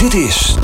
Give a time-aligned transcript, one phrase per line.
[0.00, 0.54] Dit is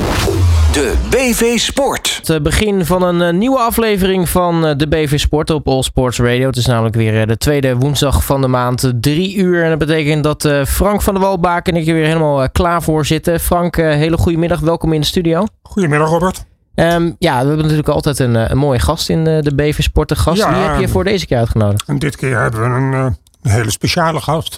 [0.73, 2.21] de BV Sport.
[2.23, 6.19] Het begin van een eh, nieuwe aflevering van eh, de BV Sport op All Sports
[6.19, 6.47] Radio.
[6.47, 9.63] Het is namelijk weer eh, de tweede woensdag van de maand, drie uur.
[9.63, 12.49] En dat betekent dat eh, Frank van der Walbaak en ik er weer helemaal eh,
[12.51, 13.39] klaar voor zitten.
[13.39, 14.59] Frank, eh, hele goede middag.
[14.59, 15.43] Welkom in de studio.
[15.61, 16.45] Goedemiddag Robert.
[16.75, 19.81] Ehm, ja, we hebben natuurlijk altijd een, eh, een mooie gast in eh, de BV
[19.81, 20.09] Sport.
[20.09, 20.53] De gast, Ja.
[20.53, 21.83] wie heb je voor deze keer uitgenodigd?
[21.87, 22.99] En dit keer hebben we een, eh,
[23.41, 24.57] een hele speciale gast.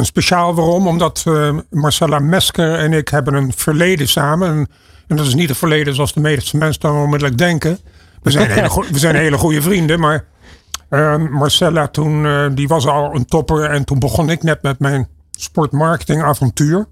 [0.00, 0.86] Een speciaal waarom?
[0.86, 4.48] Omdat eh, Marcella Mesker en ik hebben een verleden samen.
[4.48, 4.68] En,
[5.06, 7.78] en dat is niet het verleden zoals de meeste mensen dan onmiddellijk denken.
[8.22, 10.24] We zijn hele, we zijn hele goede vrienden, maar
[10.88, 13.64] eh, Marcella toen, eh, die was al een topper.
[13.64, 16.86] En toen begon ik net met mijn sportmarketingavontuur.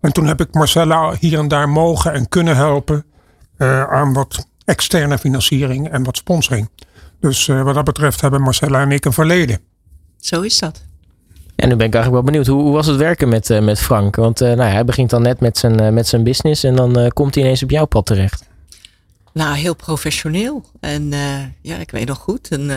[0.00, 3.04] En toen heb ik Marcella hier en daar mogen en kunnen helpen
[3.56, 6.70] eh, aan wat externe financiering en wat sponsoring.
[7.20, 9.60] Dus eh, wat dat betreft hebben Marcella en ik een verleden.
[10.16, 10.84] Zo is dat.
[11.58, 12.46] En nu ben ik eigenlijk wel benieuwd.
[12.46, 14.16] Hoe, hoe was het werken met, eh, met Frank?
[14.16, 17.10] Want eh, nou, hij begint dan net met zijn, eh, met zijn business en dan
[17.12, 18.44] komt hij ineens op jouw pad terecht.
[19.32, 20.64] Nou, heel professioneel.
[20.80, 21.12] En
[21.62, 22.72] ja, ik weet nog goed, een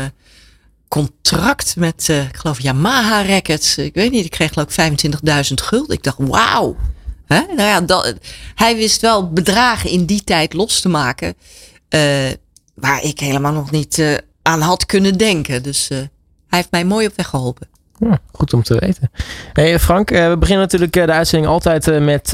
[0.87, 3.77] contract met, ik geloof, Yamaha Records.
[3.77, 4.99] Ik weet niet, ik kreeg geloof ik
[5.45, 5.95] 25.000 gulden.
[5.95, 6.75] Ik dacht, wauw.
[7.27, 8.15] Nou ja, dat,
[8.55, 11.35] hij wist wel bedragen in die tijd los te maken.
[12.73, 15.63] waar ik helemaal nog niet aan had kunnen denken.
[15.63, 16.09] Dus hij
[16.47, 17.67] heeft mij mooi op weg geholpen.
[18.31, 19.11] Goed om te weten.
[19.53, 22.31] Hey Frank, eh, we beginnen natuurlijk eh, de uitzending altijd eh, met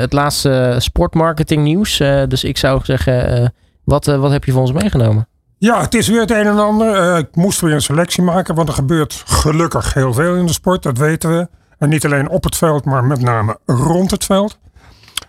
[0.00, 1.96] het laatste sportmarketing nieuws.
[2.28, 3.52] Dus ik zou zeggen,
[3.84, 5.28] wat, wat heb je voor ons meegenomen?
[5.58, 7.18] Ja, het is weer het een en ander.
[7.18, 10.82] Ik moest weer een selectie maken, want er gebeurt gelukkig heel veel in de sport,
[10.82, 11.48] dat weten we.
[11.78, 14.58] En niet alleen op het veld, maar met name rond het veld.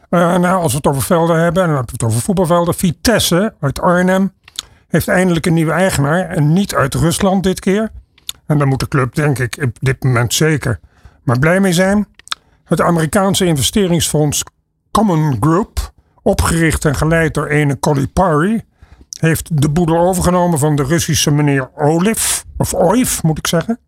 [0.09, 2.73] Nou, als we het over velden hebben, en dan hebben we het over voetbalvelden.
[2.73, 4.33] Vitesse uit Arnhem
[4.88, 6.30] heeft eindelijk een nieuwe eigenaar.
[6.30, 7.92] En niet uit Rusland dit keer.
[8.48, 10.80] En daar moet de club, denk ik, op dit moment zeker
[11.28, 12.08] maar blij mee zijn.
[12.64, 14.44] Het Amerikaanse investeringsfonds
[14.92, 18.62] Common Group, opgericht en geleid door ene Kolipari,
[19.20, 23.80] heeft de boedel overgenomen van de Russische meneer Oliv, of Oiv moet ik zeggen,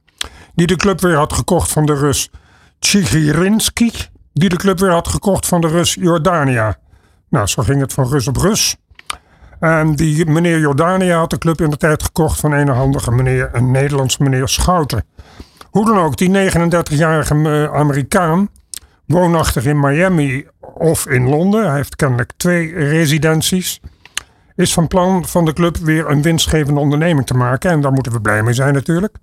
[0.55, 2.31] die de club weer had gekocht van de Rus
[2.79, 3.91] Tsigirinsky,
[4.33, 6.77] die de club weer had gekocht van de Rus Jordania.
[7.29, 8.75] Nou, zo ging het van Rus op Rus.
[9.59, 13.49] En die meneer Jordania had de club in de tijd gekocht van een handige meneer,
[13.53, 15.03] een Nederlandse meneer Schouten.
[15.69, 18.49] Hoe dan ook, die 39-jarige eh, Amerikaan,
[19.05, 23.81] woonachtig in Miami of in Londen, hij heeft kennelijk twee residenties,
[24.55, 27.71] is van plan van de club weer een winstgevende onderneming te maken.
[27.71, 29.15] En daar moeten we blij mee zijn natuurlijk.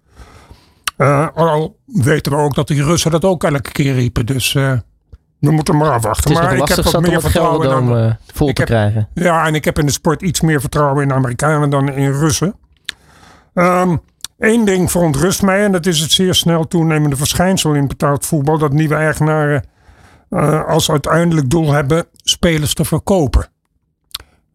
[0.96, 4.26] Eh, al weten we ook dat die Russen dat ook elke keer riepen.
[4.26, 4.72] Dus eh,
[5.38, 6.30] we moeten maar afwachten.
[6.30, 9.08] Het is maar nog lastig wat het vertrouwen dan- eh, vol ik te heb- krijgen.
[9.14, 12.54] ja, en ik heb in de sport iets meer vertrouwen in Amerikanen dan in Russen.
[14.38, 18.58] Eén ding verontrust mij, en dat is het zeer snel toenemende verschijnsel in betaald voetbal:
[18.58, 19.64] dat nieuwe eigenaren
[20.30, 23.48] eh, als uiteindelijk doel hebben spelers te verkopen.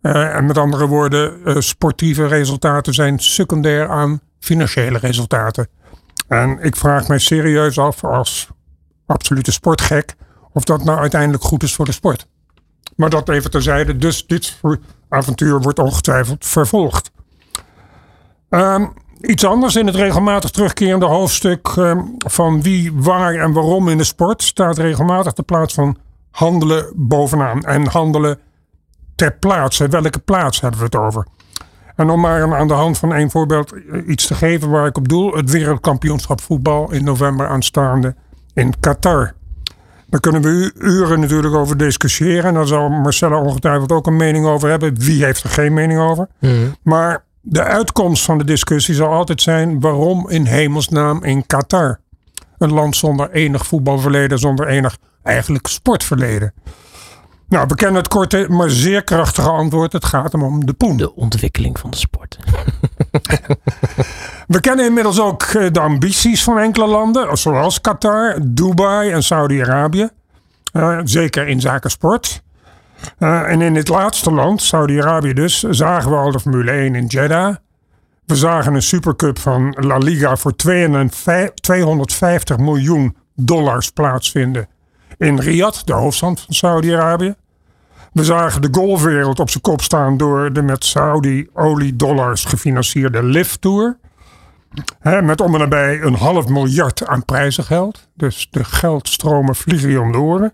[0.01, 5.67] Eh, en met andere woorden, sportieve resultaten zijn secundair aan financiële resultaten.
[6.27, 8.49] En ik vraag mij serieus af, als
[9.05, 10.15] absolute sportgek,
[10.53, 12.28] of dat nou uiteindelijk goed is voor de sport.
[12.95, 13.97] Maar dat even terzijde.
[13.97, 14.59] Dus dit
[15.09, 17.12] avontuur wordt ongetwijfeld vervolgd.
[18.50, 18.85] Ehm,
[19.22, 24.03] iets anders in het regelmatig terugkerende hoofdstuk ehm, van wie, waar en waarom in de
[24.03, 25.97] sport staat regelmatig de plaats van
[26.31, 27.63] handelen bovenaan.
[27.63, 28.40] En handelen
[29.16, 29.88] ter plaatse.
[29.88, 31.28] Welke plaats hebben we het over?
[31.95, 34.97] En om maar aan de hand van één voorbeeld eh, iets te geven waar ik
[34.97, 35.35] op doel.
[35.35, 38.16] Het wereldkampioenschap voetbal in november aanstaande
[38.53, 39.34] in Qatar.
[40.11, 42.44] Daar kunnen we uren natuurlijk over discussiëren.
[42.44, 44.99] En daar zal Marcella ongetwijfeld ook een mening over hebben.
[44.99, 46.27] Wie heeft er geen mening over?
[46.83, 51.99] Maar de uitkomst van de discussie zal altijd zijn: waarom in hemelsnaam in Qatar?
[52.57, 56.53] Een land zonder enig voetbalverleden, zonder enig eigenlijk sportverleden.
[57.47, 59.93] Nou, we kennen het korte, maar zeer krachtige antwoord.
[59.93, 60.97] Het gaat hem om de poen.
[60.97, 62.39] De ontwikkeling van de sport.
[64.47, 70.09] We kennen inmiddels ook eh, de ambities van enkele landen, zoals Qatar, Dubai en Saudi-Arabië.
[70.72, 72.41] Eh, zeker in zaken sport.
[73.17, 77.05] Eh, en in dit laatste land, Saudi-Arabië dus, zagen we al de Formule 1 in
[77.05, 77.55] Jeddah.
[78.25, 84.67] We zagen een supercup van La Liga voor 205 250 miljoen dollars plaatsvinden
[85.17, 87.35] in Riyadh, de hoofdstad van Saudi-Arabië.
[88.11, 93.97] We zagen de golfwereld op zijn kop staan door de met Saudi-oliedollars gefinancierde Live Tour.
[95.02, 98.09] Met om en nabij een half miljard aan prijzengeld.
[98.16, 100.53] Dus de geldstromen vliegen je om de oren.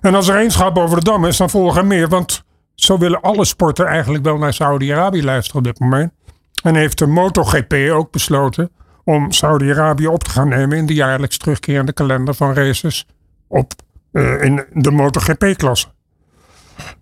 [0.00, 2.08] En als er één schap over de dam is, dan volgen er meer.
[2.08, 2.44] Want
[2.74, 6.12] zo willen alle sporten eigenlijk wel naar Saudi-Arabië luisteren op dit moment.
[6.62, 8.70] En heeft de MotoGP ook besloten
[9.04, 13.06] om Saudi-Arabië op te gaan nemen in de jaarlijks terugkerende kalender van races
[13.48, 13.72] op,
[14.12, 15.88] eh, in de MotoGP-klasse.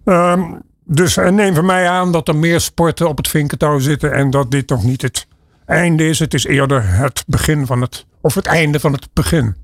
[0.04, 0.42] Ehm,
[0.84, 4.30] dus en neem van mij aan dat er meer sporten op het vinkentouw zitten en
[4.30, 5.26] dat dit nog niet het
[5.66, 6.18] einde is.
[6.18, 9.56] Het is eerder het begin van het, of het einde van het begin.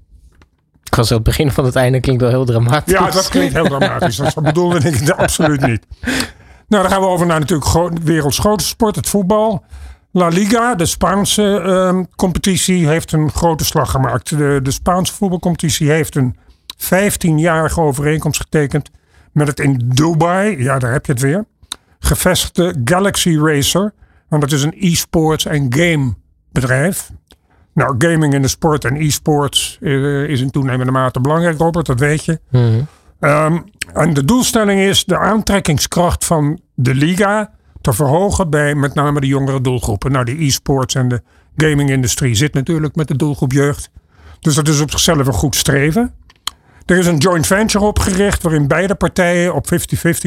[0.84, 2.92] Ik was het begin van het einde klinkt wel heel dramatisch.
[2.92, 4.16] Ja, dat klinkt heel dramatisch.
[4.16, 5.86] Dat bedoelde ik absoluut niet.
[6.68, 9.64] Nou, dan gaan we over naar natuurlijk gro- werelds grootste sport, het voetbal.
[10.10, 14.28] La Liga, de Spaanse ehm, competitie, heeft een grote slag gemaakt.
[14.28, 16.36] De, de Spaanse voetbalcompetitie heeft een
[16.76, 18.90] 15-jarige overeenkomst getekend
[19.34, 21.44] met het in Dubai, ja daar heb je het weer,
[21.98, 23.92] gevestigde Galaxy Racer.
[24.28, 26.14] Want dat is een e-sports en game
[26.52, 27.10] bedrijf.
[27.74, 32.00] Nou, gaming in de sport en e-sports eh, is in toenemende mate belangrijk, Robert, dat
[32.00, 32.40] weet je.
[32.50, 32.80] Mhm.
[33.20, 33.58] Ehm,
[33.92, 39.26] en de doelstelling is de aantrekkingskracht van de liga te verhogen bij met name de
[39.26, 40.12] jongere doelgroepen.
[40.12, 41.22] Nou, de e-sports en de
[41.56, 43.90] gaming-industrie zit natuurlijk met de doelgroep jeugd.
[44.40, 46.14] Dus dat is op zichzelf een goed streven.
[46.86, 49.66] Er is een joint venture opgericht waarin beide partijen op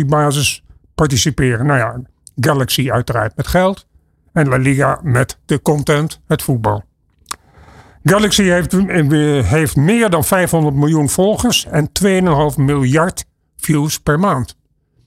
[0.02, 0.64] 50-50 basis
[0.96, 1.66] participeren.
[1.66, 2.02] Nou ja,
[2.36, 3.88] Galaxy uiteraard met geld
[4.34, 6.84] en La Liga met de content, het voetbal.
[8.04, 8.72] Galaxy heeft,
[9.46, 13.26] heeft meer dan 500 miljoen volgers en 2,5 miljard
[13.58, 14.58] views per maand.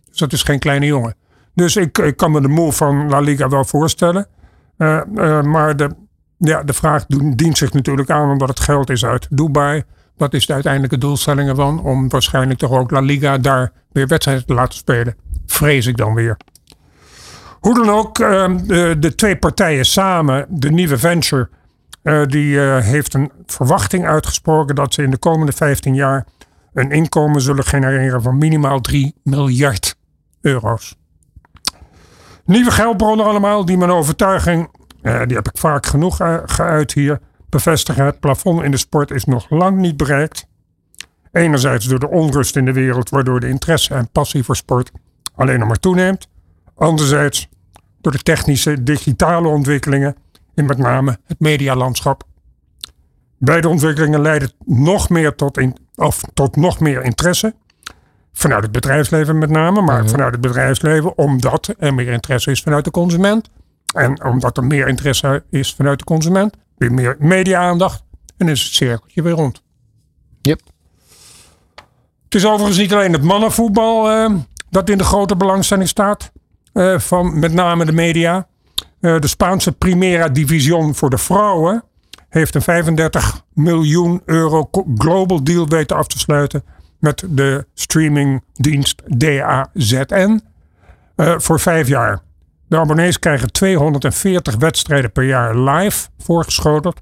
[0.08, 1.14] Dus dat is geen kleine jongen.
[1.54, 4.26] Dus ik, ik kan me de move van La Liga wel voorstellen.
[4.76, 5.90] Eh, eh, maar de,
[6.38, 9.82] ja, de vraag dient zich natuurlijk aan omdat het geld is uit Dubai.
[10.20, 11.82] Wat is de uiteindelijke doelstelling ervan?
[11.82, 15.16] Om waarschijnlijk toch ook La Liga daar weer wedstrijden te laten spelen.
[15.46, 16.36] Vrees ik dan weer.
[17.60, 18.50] Hoe dan ook, eh,
[18.98, 21.48] de, twee partijen samen, de nieuwe venture,
[22.02, 26.26] eh, die eh, heeft een verwachting uitgesproken dat ze in de komende 15 jaar
[26.72, 29.96] een inkomen zullen genereren van minimaal 3 miljard
[30.40, 30.96] euro's.
[32.44, 34.70] Nieuwe geldbronnen allemaal die mijn overtuiging,
[35.02, 37.20] die heb ik vaak genoeg geuit hier,
[37.50, 38.04] bevestigen.
[38.04, 40.46] Het plafond in de sport is nog lang niet bereikt.
[41.32, 44.90] Enerzijds door de onrust in de wereld, waardoor de interesse en passie voor sport
[45.34, 46.28] alleen nog maar toeneemt.
[46.74, 47.48] Anderzijds
[48.00, 50.16] door de technische, digitale ontwikkelingen
[50.54, 52.22] in met name het medialandschap.
[53.38, 57.54] Beide ontwikkelingen leiden nog meer tot, in, of tot nog meer interesse.
[58.32, 62.84] Vanuit het bedrijfsleven met name, maar vanuit het bedrijfsleven omdat er meer interesse is vanuit
[62.84, 63.50] de consument.
[63.94, 68.02] En omdat er meer interesse is vanuit de consument, weer meer media-aandacht.
[68.36, 69.62] En is het cirkeltje weer rond.
[70.40, 70.60] Yep.
[72.24, 74.34] Het is overigens niet alleen het mannenvoetbal eh,
[74.70, 76.32] dat in de grote belangstelling staat.
[76.72, 78.46] eh, van met name de media.
[79.00, 81.84] Eh, de Spaanse Primera Division voor de vrouwen
[82.28, 86.64] heeft een 35 miljoen euro global deal weten af te sluiten
[86.98, 90.40] met de streamingdienst DAZN
[91.16, 92.22] voor vijf jaar.
[92.70, 97.00] De abonnees krijgen 240 wedstrijden per jaar live voorgeschoteld,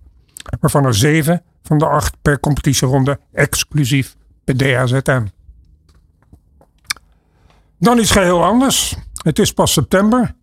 [0.61, 5.31] waarvan er zeven van de acht per competitieronde exclusief bij DAZN.
[7.79, 8.97] Dan iets geheel anders.
[9.23, 10.35] Het is pas september.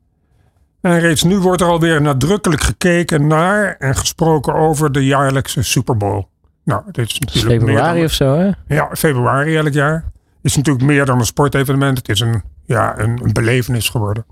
[0.81, 5.98] En reeds nu wordt er alweer nadrukkelijk gekeken naar en gesproken over de jaarlijkse Super
[5.98, 6.24] Bowl.
[6.63, 8.51] Nou, dit is natuurlijk Februari dan, of zo, hè?
[8.75, 10.12] ja, februari elk jaar.
[10.42, 11.98] Is natuurlijk meer dan een sportevenement.
[11.98, 14.25] Het is een, ja, een, een belevenis geworden.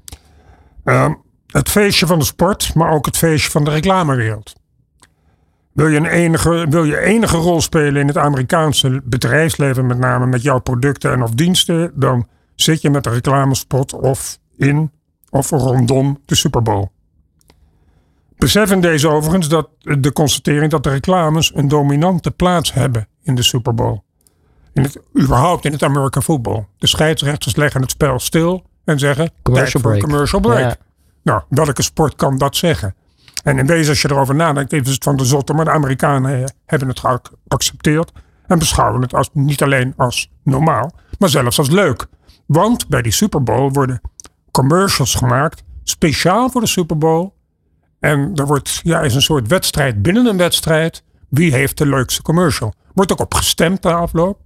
[0.83, 1.13] Ehm,
[1.47, 4.53] het feestje van de sport, maar ook het feestje van de reclamewereld.
[5.73, 10.25] Wil je, een enige, wil je enige rol spelen in het Amerikaanse bedrijfsleven, met name
[10.25, 14.91] met jouw producten en of diensten, dan zit je met een reclamespot of in
[15.29, 16.85] of rondom de Super Bowl.
[18.37, 23.35] Besef in deze overigens dat de constatering dat de reclames een dominante plaats hebben in
[23.35, 23.99] de Super Bowl.
[24.73, 26.65] In het, überhaupt in het American football.
[26.77, 29.99] De scheidsrechters leggen het spel stil en zeggen Commercial break.
[29.99, 30.59] commercial break.
[30.59, 30.75] Ja.
[31.23, 32.95] Nou, welke sport kan dat zeggen?
[33.43, 36.39] En in wezen, als je erover nadenkt, is het van de zotte, maar de Amerikanen
[36.39, 38.11] eh, hebben het geaccepteerd
[38.47, 42.05] en beschouwen het als, niet alleen als normaal, maar zelfs als leuk.
[42.45, 44.01] Want bij die Super Bowl worden
[44.51, 47.33] commercials gemaakt, speciaal voor de Super Bowl.
[47.99, 51.03] En er wordt, ja, is een soort wedstrijd binnen een wedstrijd.
[51.29, 52.73] Wie heeft de leukste commercial?
[52.93, 54.39] Wordt ook op gestemd na afloop.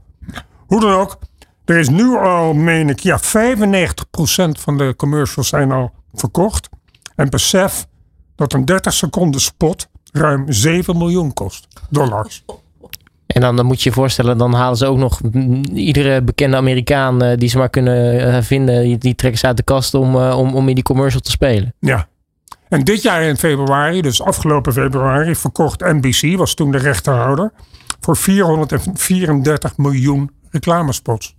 [0.67, 1.19] Hoe dan ook,
[1.67, 3.23] er is nu al, meen ik, ja, 95%
[4.59, 6.69] van de commercials zijn al verkocht.
[7.15, 7.87] En besef
[8.35, 11.67] dat een 30 seconden spot ruim 7 miljoen kost.
[11.89, 12.43] Dollars.
[13.27, 15.21] En dan, dan moet je je voorstellen, dan halen ze ook nog
[15.73, 19.57] iedere bekende Amerikaan eh, die ze maar kunnen eh, vinden, die, die trekken ze uit
[19.57, 21.73] de kast om, eh, om, om in die commercial te spelen.
[21.79, 22.07] Ja.
[22.69, 27.51] En dit jaar in februari, dus afgelopen februari, verkocht NBC, was toen de rechterhouder,
[27.99, 31.36] voor 434 miljoen reclamespots.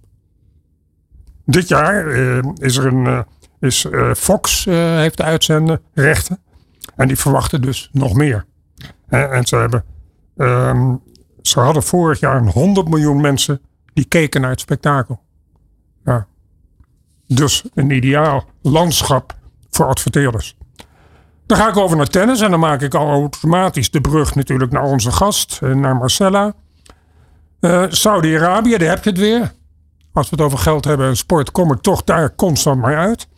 [1.51, 3.21] Dit jaar eh, is er een, eh,
[3.61, 6.39] is, eh, Fox heeft de uitzenden rechten.
[6.97, 8.45] En die verwachten dus nog meer.
[9.09, 9.85] En ze hebben,
[10.37, 10.95] ehm,
[11.43, 13.61] ze hadden vorig jaar een 100 miljoen mensen
[13.93, 15.21] die keken naar het spektakel.
[16.05, 16.27] Ja.
[17.27, 19.37] Dus een ideaal landschap
[19.71, 20.57] voor adverteerders.
[21.47, 24.73] Dan ga ik over naar tennis en dan maak ik al automatisch de brug natuurlijk
[24.73, 26.55] naar onze gast, naar Marcella.
[27.61, 29.57] Uh, Saudi-Arabië, daar heb je het weer.
[30.19, 33.29] Als we het over geld hebben en sport, kom ik toch daar constant maar uit.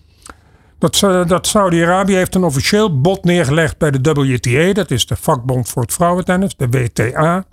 [0.78, 5.16] Dat, uh, dat Saudi-Arabië heeft een officieel bod neergelegd bij de WTA, dat is de
[5.16, 7.44] vakbond voor het vrouwentennis, de WTA,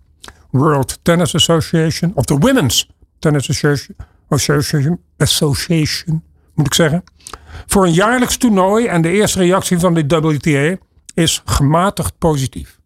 [0.50, 3.50] World Tennis Association, of de Women's Tennis
[4.29, 7.03] Association, Association moet ik zeggen.
[7.65, 10.77] Voor een jaarlijks toernooi en de eerste reactie van de WTA
[11.13, 12.76] is gematigd positief.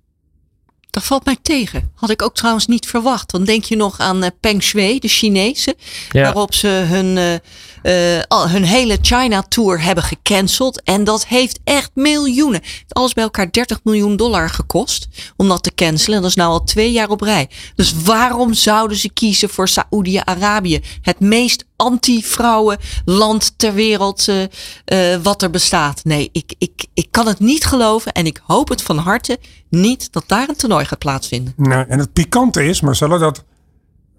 [0.91, 1.91] Dat valt mij tegen.
[1.95, 3.31] Had ik ook trouwens niet verwacht.
[3.31, 5.75] Dan denk je nog aan uh, Peng Shui, de Chinese.
[6.11, 7.41] Waarop ze hun,
[7.83, 10.83] uh, uh, hun hele China Tour hebben gecanceld.
[10.83, 12.61] En dat heeft echt miljoenen.
[12.87, 15.07] Alles bij elkaar 30 miljoen dollar gekost.
[15.37, 16.15] Om dat te cancelen.
[16.15, 17.49] En dat is nou al twee jaar op rij.
[17.75, 20.81] Dus waarom zouden ze kiezen voor Saoedi-Arabië?
[21.01, 24.27] Het meest anti-vrouwen land ter wereld
[25.21, 26.03] wat er bestaat.
[26.03, 28.11] Nee, ik, ik, ik kan het niet geloven.
[28.11, 31.53] En ik hoop het van harte niet dat daar een toernooi gaat plaatsvinden.
[31.57, 33.43] Nou, en het pikante is, Marcella, dat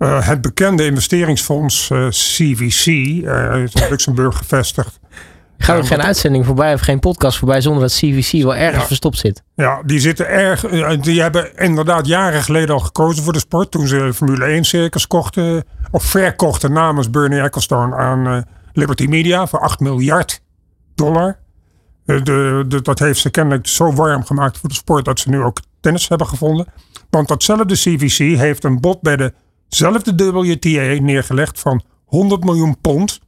[0.03, 5.01] uh, het bekende investeringsfonds uh, CVC, uh, is in Luxemburg gevestigd.
[5.59, 8.87] Gaat ook geen uitzending voorbij of geen podcast voorbij zonder dat CVC wel ergens ja,
[8.87, 9.43] verstopt zit.
[9.55, 10.61] Ja, die zitten erg.
[11.01, 13.71] Die hebben inderdaad jaren geleden al gekozen voor de sport.
[13.71, 15.65] Toen ze Formule 1 circus kochten.
[15.91, 20.41] Of verkochten namens Bernie Ecclestone aan Liberty Media voor 8 miljard
[20.95, 21.39] dollar.
[22.05, 22.23] De,
[22.69, 25.59] de, dat heeft ze kennelijk zo warm gemaakt voor de sport dat ze nu ook
[25.81, 26.67] tennis hebben gevonden.
[27.11, 29.17] Want datzelfde CVC heeft een bod bij
[29.79, 33.21] dezelfde WTA neergelegd van 100 miljoen pond.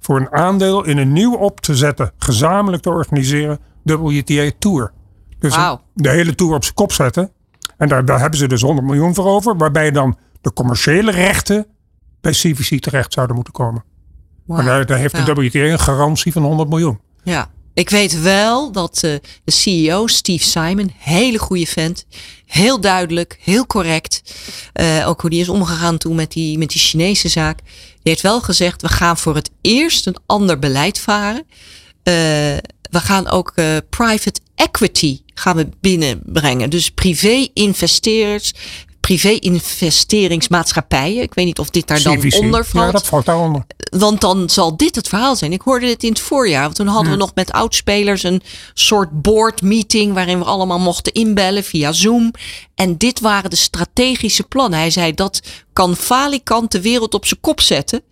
[0.00, 4.92] Voor een aandeel in een nieuw op te zetten, gezamenlijk te organiseren WTA Tour.
[5.38, 5.78] Dus wow.
[5.94, 7.30] de hele tour op zijn kop zetten.
[7.76, 9.56] En daar, daar hebben ze dus 100 miljoen voor over.
[9.56, 11.66] Waarbij dan de commerciële rechten
[12.20, 13.84] bij CVC terecht zouden moeten komen.
[14.46, 14.58] Wow.
[14.58, 15.24] En daar, daar heeft ja.
[15.24, 17.00] de WTA een garantie van 100 miljoen.
[17.22, 19.14] Ja, ik weet wel dat uh,
[19.44, 22.04] de CEO, Steve Simon, hele goede vent.
[22.46, 24.22] Heel duidelijk, heel correct.
[24.74, 27.58] Uh, ook hoe die is omgegaan toen met die, met die Chinese zaak.
[27.58, 31.44] Die heeft wel gezegd, we gaan voor het eerst een ander beleid varen.
[31.44, 32.14] Uh,
[32.90, 33.54] we gaan ook
[33.90, 36.70] private equity gaan we binnenbrengen.
[36.70, 38.52] Dus privé-investeerders,
[39.02, 41.22] privé-investeringsmaatschappijen.
[41.22, 42.34] Ik weet niet of dit daar dan CVC.
[42.34, 42.86] onder valt.
[42.86, 43.64] Ja, dat valt daaronder.
[43.90, 45.52] Want dan zal dit het verhaal zijn.
[45.52, 46.62] Ik hoorde dit in het voorjaar.
[46.62, 48.42] Want toen hadden we nog met oudspelers een
[48.74, 50.14] soort board meeting.
[50.14, 52.30] Waarin we allemaal mochten inbellen via Zoom.
[52.74, 54.78] En dit waren de strategische plannen.
[54.78, 55.40] Hij zei dat
[55.72, 58.02] kan falikant de wereld op zijn kop zetten.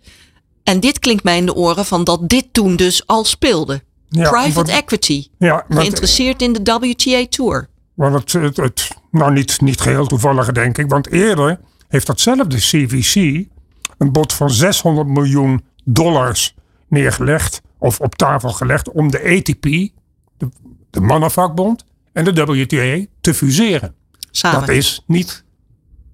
[0.63, 3.83] En dit klinkt mij in de oren van dat dit toen dus al speelde.
[4.09, 5.27] Ja, Private equity.
[5.37, 7.69] Ja, Geïnteresseerd in de WTA Tour.
[7.93, 10.89] Want het, het, het, nou niet, niet geheel toevallig denk ik.
[10.89, 13.45] Want eerder heeft datzelfde CVC
[13.97, 16.55] een bod van 600 miljoen dollars
[16.87, 17.61] neergelegd.
[17.77, 19.63] Of op tafel gelegd om de ATP,
[20.37, 20.49] de,
[20.89, 23.95] de mannenvakbond en de WTA te fuseren.
[24.31, 24.59] Samen.
[24.59, 25.43] Dat is niet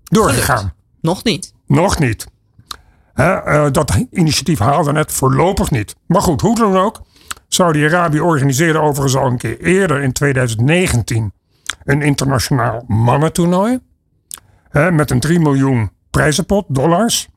[0.04, 0.74] doorgegaan.
[1.02, 1.54] Nog niet.
[1.66, 2.28] Nog niet.
[3.14, 5.96] Eh, dat initiatief haalde het voorlopig niet.
[6.06, 7.02] Maar goed, hoe dan ook.
[7.48, 11.32] Saudi-Arabië organiseerde overigens al een keer eerder in 2019
[11.84, 13.80] een internationaal mannentoernooi.
[14.70, 17.28] Hè, met een 3 miljoen prijzenpot, dollars.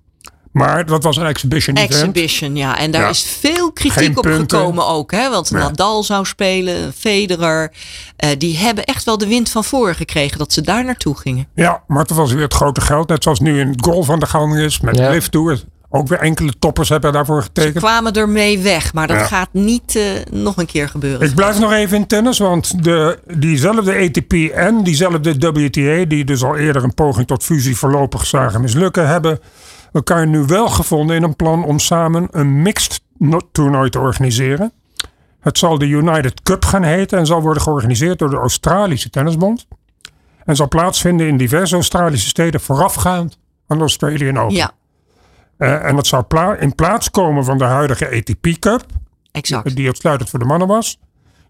[0.53, 1.93] Maar dat was een exhibition event.
[1.93, 2.79] Exhibition, ja.
[2.79, 3.09] En daar Ja.
[3.09, 4.59] is veel kritiek Geen op punten.
[4.59, 5.11] gekomen ook.
[5.13, 5.31] Hè?
[5.31, 5.51] Want.
[5.51, 7.73] Nadal zou spelen, Federer.
[8.17, 11.49] eh, die hebben echt wel de wind van voren gekregen dat ze daar naartoe gingen.
[11.55, 13.09] Ja, maar het was weer het grote geld.
[13.09, 14.81] Net zoals nu in het golf aan de gang is.
[14.81, 15.11] Met Ja.
[15.11, 15.65] Lift Tour.
[15.93, 17.77] Ook weer enkele toppers hebben daarvoor Ze getekend.
[17.79, 19.25] kwamen ermee weg, maar dat Ja.
[19.25, 21.29] gaat niet eh, nog een keer gebeuren.
[21.29, 26.43] Ik blijf nog even in tennis, want de, diezelfde ATP en diezelfde WTA, die dus
[26.45, 29.39] al eerder een poging tot fusie voorlopig zagen mislukken, hebben
[29.93, 34.73] elkaar nu wel gevonden in een plan om samen een mixed no- toernooi te organiseren.
[35.41, 39.67] Het zal de United Cup gaan heten en zal worden georganiseerd door de Australische Tennisbond.
[40.45, 44.55] En zal plaatsvinden in diverse Australische steden voorafgaand aan de Australian Open.
[44.57, 44.71] Ja,
[45.61, 48.85] Eh, en dat zou pla- in plaats komen van de huidige ATP Cup,
[49.33, 49.77] exact.
[49.77, 50.99] die uitsluitend voor de mannen was,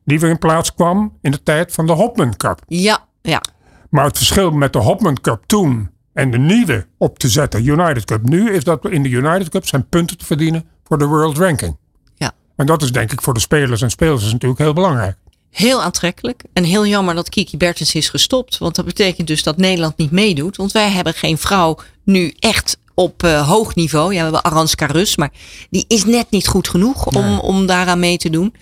[0.05, 2.61] die weer in plaats kwam in de tijd van de Hopman Cup.
[2.67, 3.43] Ja, ja.
[3.91, 8.05] Maar het verschil met de Hopman Cup toen en de nieuwe op te zetten United
[8.05, 11.39] Cup nu, is dat in de United Cup zijn punten te verdienen voor de World
[11.39, 11.77] Ranking.
[12.15, 12.33] ja.
[12.57, 15.17] En dat is denk ik voor de spelers en spelers natuurlijk heel belangrijk.
[15.51, 16.43] Heel aantrekkelijk.
[16.53, 18.59] En heel jammer dat Kiki Bertens is gestopt.
[18.59, 20.57] Want dat betekent dus dat Nederland niet meedoet.
[20.57, 24.13] Want wij hebben geen vrouw nu echt op eh, hoog niveau.
[24.13, 25.17] Ja, we hebben Aranska Rus.
[25.17, 25.31] Maar
[25.71, 28.55] die is net niet goed genoeg om, om daaraan mee te doen.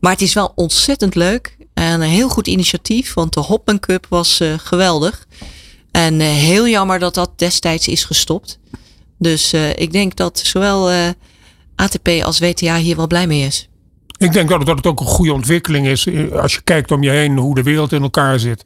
[0.00, 1.56] Maar het is wel ontzettend leuk.
[1.74, 3.14] En een heel goed initiatief.
[3.14, 5.26] Want de Hopman Cup was eh, geweldig.
[5.90, 8.58] En eh, heel jammer dat dat destijds is gestopt.
[9.18, 11.12] Dus ik denk dat zowel
[11.76, 13.68] ATP als WTA hier wel blij mee is.
[14.18, 16.08] Ik denk dat het, dat het ook een goede ontwikkeling is.
[16.32, 18.64] Als je kijkt om je heen hoe de wereld in elkaar zit.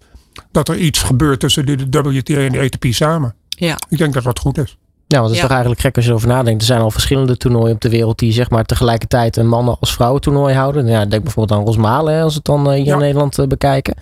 [0.52, 3.34] Dat er iets gebeurt tussen de WTA en de ATP samen.
[3.48, 3.76] Ja.
[3.88, 4.76] Ik denk dat dat goed is.
[5.10, 5.42] Ja, want het is Ja.
[5.42, 6.60] toch eigenlijk gek als je erover nadenkt.
[6.60, 9.92] Er zijn al verschillende toernooien op de wereld die zeg maar tegelijkertijd een mannen- als
[9.94, 10.86] vrouwen toernooi houden.
[10.86, 12.92] Ja, denk bijvoorbeeld aan Rosmalen, hè, als we het dan eh, hier Ja.
[12.92, 13.94] in Nederland eh, bekijken.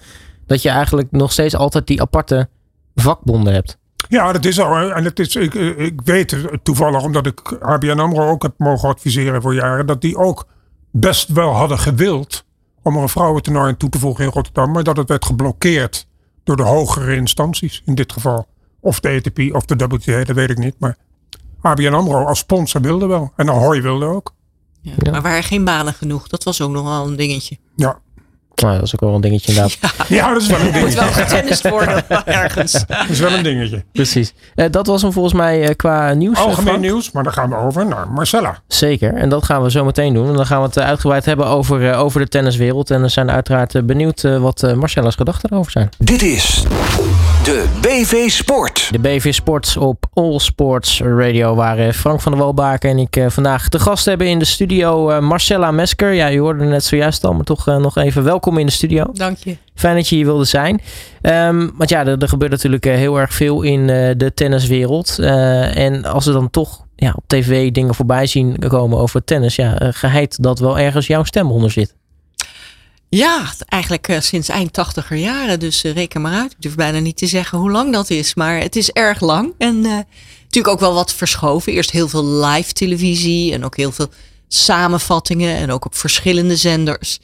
[0.47, 2.49] Dat je eigenlijk nog steeds altijd die aparte
[2.95, 3.79] vakbonden hebt.
[4.09, 4.75] Ja, dat is zo.
[4.77, 4.93] hè.
[4.93, 8.55] En het is, ik, eh, ik weet het toevallig, omdat ik ABN AMRO ook heb
[8.59, 9.87] mogen adviseren voor jaren.
[9.87, 10.47] Dat die ook
[10.93, 12.45] best wel hadden gewild
[12.83, 14.73] om er een vrouwentoernooi aan toe te voegen in Rotterdam.
[14.73, 16.07] Maar dat het werd geblokkeerd
[16.45, 18.47] door de hogere instanties in dit geval.
[18.87, 20.75] Of de ATP of de WTA, dat weet ik niet.
[20.79, 20.97] Maar
[21.61, 23.33] ABN AMRO als sponsor wilde wel.
[23.37, 24.35] En Ahoy wilde ook.
[24.81, 24.93] Ja.
[24.99, 25.11] Ja.
[25.11, 26.29] Maar waren geen banen genoeg.
[26.29, 27.57] Dat was ook nog wel een dingetje.
[27.77, 27.99] Ja,
[28.55, 29.79] Nou, dat is ook wel een dingetje inderdaad.
[30.09, 31.01] ja dat is wel een Moet dingetje.
[31.01, 32.73] wel getennist worden ergens.
[32.87, 33.85] Dat is wel een dingetje.
[33.93, 34.35] Precies.
[34.55, 36.37] Eh, dat was hem volgens mij eh, qua nieuws.
[36.37, 36.81] eh, Algemeen Frank.
[36.81, 38.59] nieuws, maar dan gaan we over naar Marcella.
[38.69, 39.15] Zeker.
[39.15, 40.29] En dat gaan we zo meteen doen.
[40.29, 42.91] En dan gaan we het uitgebreid hebben over, eh, over de tenniswereld.
[42.91, 45.89] En we zijn uiteraard benieuwd wat eh, Marcella's gedachten erover zijn.
[45.99, 46.65] Dit is
[47.47, 48.89] de BV Sport.
[48.91, 53.17] De BV Sports op All Sports Radio, waar eh, Frank van der Walbaken en ik
[53.17, 56.13] eh, vandaag te gast hebben in de studio eh, Marcella Mesker.
[56.13, 59.05] Ja, je hoorde net zojuist al, maar toch eh, nog even welkom in de studio.
[59.13, 59.57] Dank je.
[59.77, 60.81] Fijn dat je hier wilde zijn.
[61.21, 65.19] Ehm, want ja, er, er gebeurt natuurlijk heel erg veel in eh, de tenniswereld.
[65.19, 69.57] Eh, en als we dan toch ja, op tv dingen voorbij zien komen over tennis,
[69.57, 71.95] ja, eh, geheid dat wel ergens jouw stem onder zit.
[73.17, 75.61] Ja, eigenlijk eh, sinds eind tachtiger jaren.
[75.61, 76.53] Dus eh, reken maar uit.
[76.53, 78.35] Ik durf bijna niet te zeggen hoe lang dat is.
[78.35, 79.55] Maar het is erg lang.
[79.59, 79.93] En eh,
[80.43, 81.73] natuurlijk ook wel wat verschoven.
[81.73, 83.53] Eerst heel veel live televisie.
[83.53, 84.09] En ook heel veel
[84.49, 85.57] samenvattingen.
[85.57, 87.19] En ook op verschillende zenders.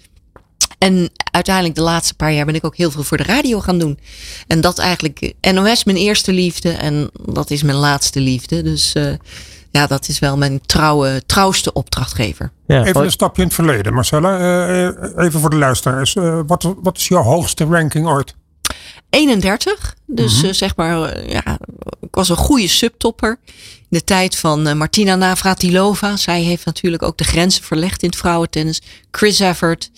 [0.78, 3.78] En uiteindelijk de laatste paar jaar ben ik ook heel veel voor de radio gaan
[3.78, 3.98] doen.
[4.46, 6.70] En dat eigenlijk NOS mijn eerste liefde.
[6.70, 8.62] En dat is mijn laatste liefde.
[8.62, 8.94] Dus
[9.72, 12.52] ja, dat is wel mijn trouwe, trouwste opdrachtgever.
[12.66, 14.38] Ja, Even een stapje in het verleden, Marcella.
[14.38, 16.14] Eh, eh, even voor de luisteraars.
[16.14, 18.34] Eh, wat, wat is jouw hoogste ranking ooit?
[19.10, 19.94] 31.
[20.06, 21.58] Dus eh, zeg maar, ja,
[22.00, 23.38] ik was een goede subtopper.
[23.80, 26.16] In de tijd van Martina Navratilova.
[26.16, 28.82] Zij heeft natuurlijk ook de grenzen verlegd in het vrouwentennis.
[29.10, 29.90] Chris Evert.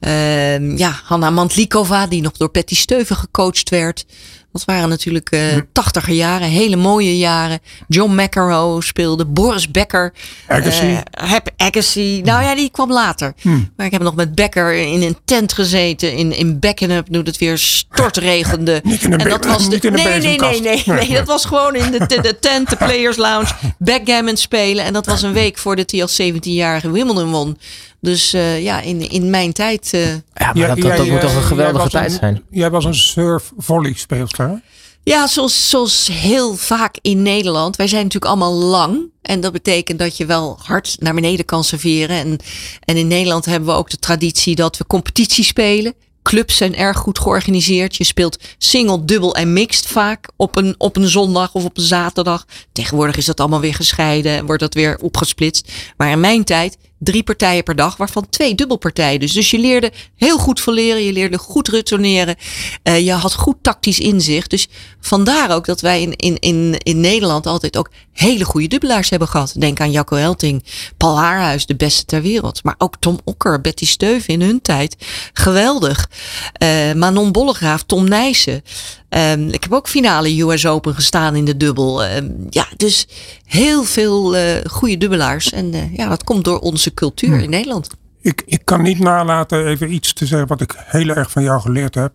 [0.00, 4.06] Ehm, ja, Hanna Mantlikova, die nog door Patty Steuven gecoacht werd.
[4.52, 7.58] Dat waren natuurlijk eh tachtiger jaren, hele mooie jaren.
[7.88, 10.12] John McEnroe speelde, Boris Becker.
[10.48, 10.92] Agassi.
[11.10, 12.20] eh, heb Agassi.
[12.24, 13.34] Nou ja, die kwam later.
[13.76, 17.38] Maar ik heb nog met Becker in een tent gezeten in, in Beckenham toen het
[17.38, 18.80] weer stortregende.
[18.84, 21.08] Niet in een en dat was de, nee, nee, nee, nee, Nee.
[21.12, 24.84] Dat was gewoon in de, de, de tent, de Players Lounge, backgammon spelen.
[24.84, 27.58] En dat was een week voordat hij als 17-jarige Wimbledon won.
[28.00, 29.90] Dus eh, ja, in, in mijn tijd.
[29.92, 32.18] eh, Ja, maar Ja, dat, dat, jij, moet eh, toch een jij geweldige tijd een-
[32.18, 32.42] zijn.
[32.50, 34.48] Jij was een surf-volley speelster.
[34.48, 34.54] hè?
[35.02, 37.76] Ja, zoals, zoals heel vaak in Nederland.
[37.76, 39.00] Wij zijn natuurlijk allemaal lang.
[39.22, 42.16] En dat betekent dat je wel hard naar beneden kan serveren.
[42.16, 42.38] En,
[42.84, 45.94] en in Nederland hebben we ook de traditie dat we competitie spelen.
[46.22, 47.96] Clubs zijn erg goed georganiseerd.
[47.96, 51.82] Je speelt single, dubbel en mixed vaak op een, op een zondag of op een
[51.84, 52.44] zaterdag.
[52.72, 55.72] Tegenwoordig is dat allemaal weer gescheiden en wordt dat weer opgesplitst.
[55.96, 59.20] Maar in mijn tijd drie partijen per dag, waarvan twee dubbelpartijen.
[59.20, 62.36] Dus, dus je leerde heel goed verleren, je leerde goed retourneren.
[62.82, 64.50] Eh, je had goed tactisch inzicht.
[64.50, 64.68] Dus
[65.00, 69.28] vandaar ook dat wij in, in, in, in Nederland altijd ook hele goede dubbelaars hebben
[69.28, 69.54] gehad.
[69.58, 70.64] Denk aan Jacco Helting,
[70.96, 72.64] Paul Haarhuis, de beste ter wereld.
[72.64, 74.96] Maar ook Tom Okker, Betty Steuven in hun tijd.
[75.32, 76.10] Geweldig.
[76.52, 78.62] Eh, Manon Bollegraaf, Tom Nijssen.
[79.08, 82.04] Ehm, ik heb ook finale US Open gestaan in de dubbel.
[82.04, 83.06] Ehm, ja, dus
[83.44, 85.52] heel veel eh goede dubbelaars.
[85.52, 87.90] En ja, dat komt door onze cultuur in Nederland.
[88.20, 91.60] Ik, ik kan niet nalaten even iets te zeggen wat ik heel erg van jou
[91.60, 92.12] geleerd heb.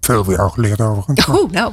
[0.00, 1.26] Veel van jou geleerd overigens.
[1.26, 1.72] Oh, nou.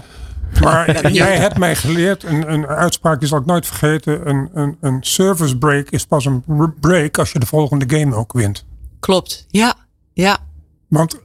[0.61, 4.29] Maar jij hebt mij geleerd, een, een uitspraak die zal ik nooit vergeten.
[4.29, 6.43] Een, een, een service break is pas een
[6.79, 8.65] break als je de volgende game ook wint.
[8.99, 9.45] Klopt.
[9.47, 9.75] Ja,
[10.13, 10.37] ja.
[10.87, 11.19] Want,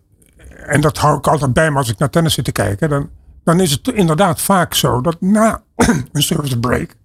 [0.67, 2.89] en dat hou ik altijd bij me als ik naar tennis zit te kijken.
[2.89, 3.11] Dan,
[3.45, 5.63] dan is het inderdaad vaak zo dat na
[6.13, 6.97] een service break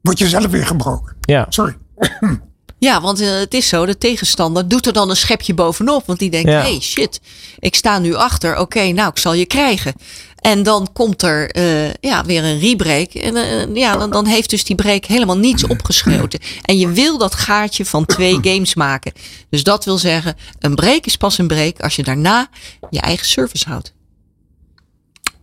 [0.00, 1.16] word je zelf weer gebroken.
[1.20, 1.46] Ja.
[1.48, 1.76] Sorry.
[2.78, 6.06] Ja, want eh, het is zo, de tegenstander doet er dan een schepje bovenop.
[6.06, 6.60] Want die denkt, Ja.
[6.60, 7.20] hey shit,
[7.58, 8.58] ik sta nu achter.
[8.58, 9.94] Oké, nou, ik zal je krijgen.
[10.36, 13.10] En dan komt er eh, ja, weer een rebreak.
[13.12, 16.40] En eh, ja, dan, dan heeft dus die break helemaal niets opgeschoten.
[16.62, 19.12] En je wil dat gaatje van twee games maken.
[19.50, 22.48] Dus dat wil zeggen, een break is pas een break als je daarna
[22.90, 23.94] je eigen service houdt.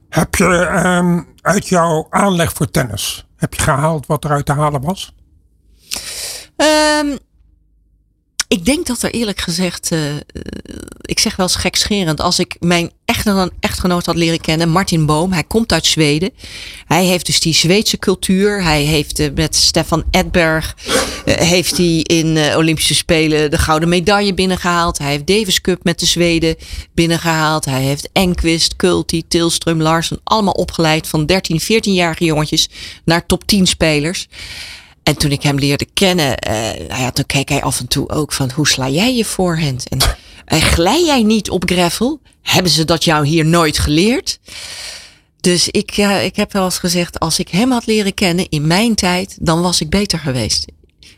[0.10, 4.82] Heb je ehm, uit jouw aanleg voor tennis, heb je gehaald wat eruit te halen
[4.82, 5.14] was?
[6.64, 7.18] Ehm,
[8.48, 10.22] ik denk dat er eerlijk gezegd, eh, eh,
[11.02, 15.32] ik zeg wel eens gekscherend, als ik mijn echte echtgenoot had leren kennen, Martin Boom.
[15.32, 16.32] Hij komt uit Zweden.
[16.86, 18.64] Hij heeft dus die Zweedse cultuur.
[18.64, 20.76] Hij heeft uh, met Stefan Edberg
[21.26, 24.98] uh, heeft hij in Olympische Spelen de gouden medaille binnengehaald.
[24.98, 26.56] Hij heeft Davis Cup met de Zweden
[26.94, 27.66] binnengehaald.
[27.66, 32.70] Hij heeft Enquist, Kulti, Tilström, Larsen allemaal opgeleid van 13, 14-jarige jongetjes
[33.06, 34.28] naar top 10 spelers.
[35.04, 38.34] En toen ik hem leerde kennen, uh, ja, toen keek hij af en toe ook
[38.34, 39.90] van hoe sla jij je voorhand?
[39.90, 39.98] En
[40.54, 42.22] uh, glij jij niet op gravel?
[42.42, 44.40] Hebben ze dat jou hier nooit geleerd?
[45.40, 48.68] Dus ik, ja, ik heb wel eens gezegd, als ik hem had leren kennen in
[48.68, 50.66] mijn tijd, dan was ik beter geweest.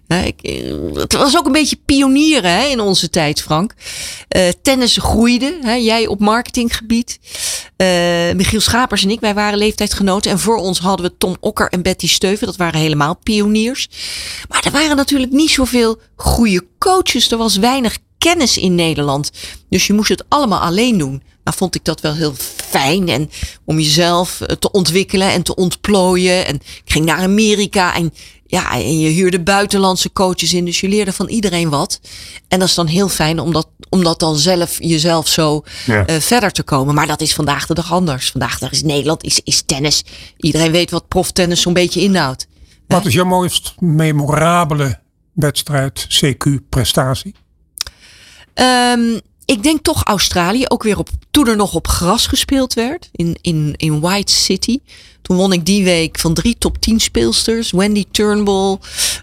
[0.08, 3.74] Ja, ik, het was ook een beetje pionieren hè, in onze tijd, Frank.
[4.38, 7.20] Uh, tennis groeide, hè, jij op marketinggebied.
[7.78, 7.88] Uh,
[8.34, 10.32] Michiel Schapers en ik, wij waren leeftijdsgenoten.
[10.32, 12.48] En voor ons hadden we Tom Okker en Betty Steuven.
[12.48, 13.90] Dat waren helemaal pioniers.
[14.50, 17.32] Maar er waren natuurlijk niet zoveel goede coaches.
[17.32, 19.32] Er was weinig kennis in Nederland.
[19.70, 21.24] Dus je moest het allemaal alleen doen.
[21.44, 22.34] Nou vond ik dat wel heel
[22.70, 23.10] fijn.
[23.10, 23.30] En
[23.66, 26.46] om jezelf te ontwikkelen en te ontplooien.
[26.46, 28.14] En ik ging naar Amerika en
[28.48, 32.00] ja, en je huurde buitenlandse coaches in, dus je leerde van iedereen wat.
[32.48, 36.10] En dat is dan heel fijn om dat, om dat dan zelf jezelf zo ja.
[36.10, 36.96] uh, verder te komen.
[36.96, 38.32] Maar dat is vandaag de dag anders.
[38.32, 40.04] Vandaag de dag is Nederland, is, is tennis.
[40.38, 42.48] Iedereen weet wat proftennis zo'n beetje inhoudt.
[42.88, 45.00] Wat is jouw mooist memorabele
[45.34, 47.36] wedstrijd, CQ-prestatie?
[48.54, 53.10] Um, ik denk toch Australië, ook weer op, toen er nog op gras gespeeld werd,
[53.12, 54.80] in, in, in White City.
[55.22, 57.72] Toen won ik die week van drie top 10 speelsters.
[57.72, 58.78] Wendy Turnbull,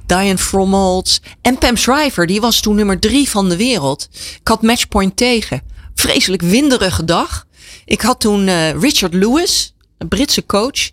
[0.06, 2.26] Diane Fromholtz en Pam Shriver.
[2.26, 4.08] Die was toen nummer drie van de wereld.
[4.40, 5.62] Ik had matchpoint tegen.
[5.94, 7.46] Vreselijk winderige dag.
[7.84, 10.90] Ik had toen uh, Richard Lewis, een Britse coach.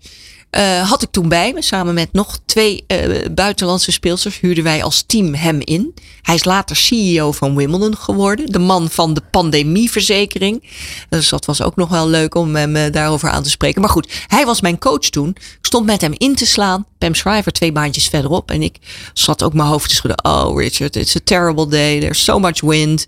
[0.58, 4.84] Uh, had ik toen bij me, samen met nog twee uh, buitenlandse speelsters, huurden wij
[4.84, 5.94] als team hem in.
[6.22, 10.64] Hij is later CEO van Wimbledon geworden, de man van de pandemieverzekering.
[11.10, 13.82] Dus dat was ook nog wel leuk om hem uh, daarover aan te spreken.
[13.82, 15.30] Maar goed, hij was mijn coach toen.
[15.30, 16.86] Ik stond met hem in te slaan.
[16.98, 18.52] Pam Shriver twee baantjes verderop.
[18.52, 18.78] En ik
[19.14, 20.26] zat ook mijn hoofd te schudden.
[20.26, 22.00] Oh Richard, it's a terrible day.
[22.00, 23.08] There's so much wind.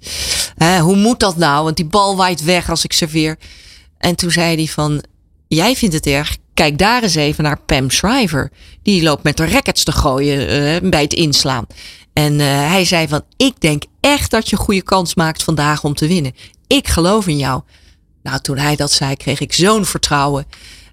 [0.81, 1.63] hoe moet dat nou?
[1.63, 3.37] Want die bal waait weg als ik serveer.
[3.97, 5.03] En toen zei hij van,
[5.47, 6.37] jij vindt het erg.
[6.53, 8.51] Kijk daar eens even naar Pam Shriver.
[8.83, 10.39] Die loopt met de rackets te gooien
[10.83, 11.65] uh, bij het inslaan.
[12.13, 15.83] En uh, hij zei van, ik denk echt dat je een goede kans maakt vandaag
[15.83, 16.33] om te winnen.
[16.67, 17.61] Ik geloof in jou.
[18.23, 20.45] Nou, toen hij dat zei, kreeg ik zo'n vertrouwen.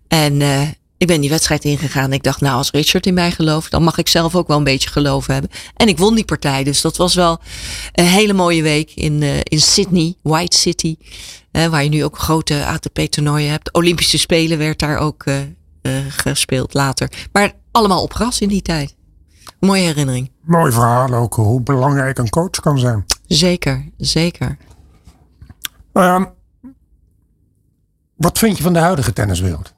[0.09, 0.61] En uh,
[0.99, 2.13] ik ben die wedstrijd ingegaan.
[2.13, 4.65] Ik dacht, nou, als Richard in mij gelooft, dan mag ik zelf ook wel een
[4.65, 5.51] beetje geloof hebben.
[5.77, 6.65] En ik won die partij.
[6.65, 7.41] Dus dat was wel
[7.93, 10.97] een hele mooie week in, uh, in Sydney, White City.
[11.53, 13.73] Uh, waar je nu ook grote ATP-toernooien hebt.
[13.73, 15.37] Olympische Spelen werd daar ook uh,
[16.09, 17.11] gespeeld later.
[17.33, 18.97] Maar allemaal op gras in die tijd.
[19.61, 20.31] Mooie herinnering.
[20.41, 23.05] Mooi verhaal ook, hoe belangrijk een coach kan zijn.
[23.27, 24.57] Zeker, zeker.
[25.93, 26.25] Uh,
[28.17, 29.77] wat vind je van de huidige tenniswereld?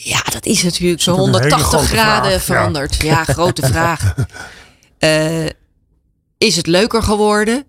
[0.00, 2.42] Ja, dat is natuurlijk zo 180 graden vraag.
[2.42, 3.02] veranderd.
[3.02, 4.14] Ja, ja grote vraag.
[4.98, 5.46] Uh,
[6.48, 7.64] is het leuker geworden?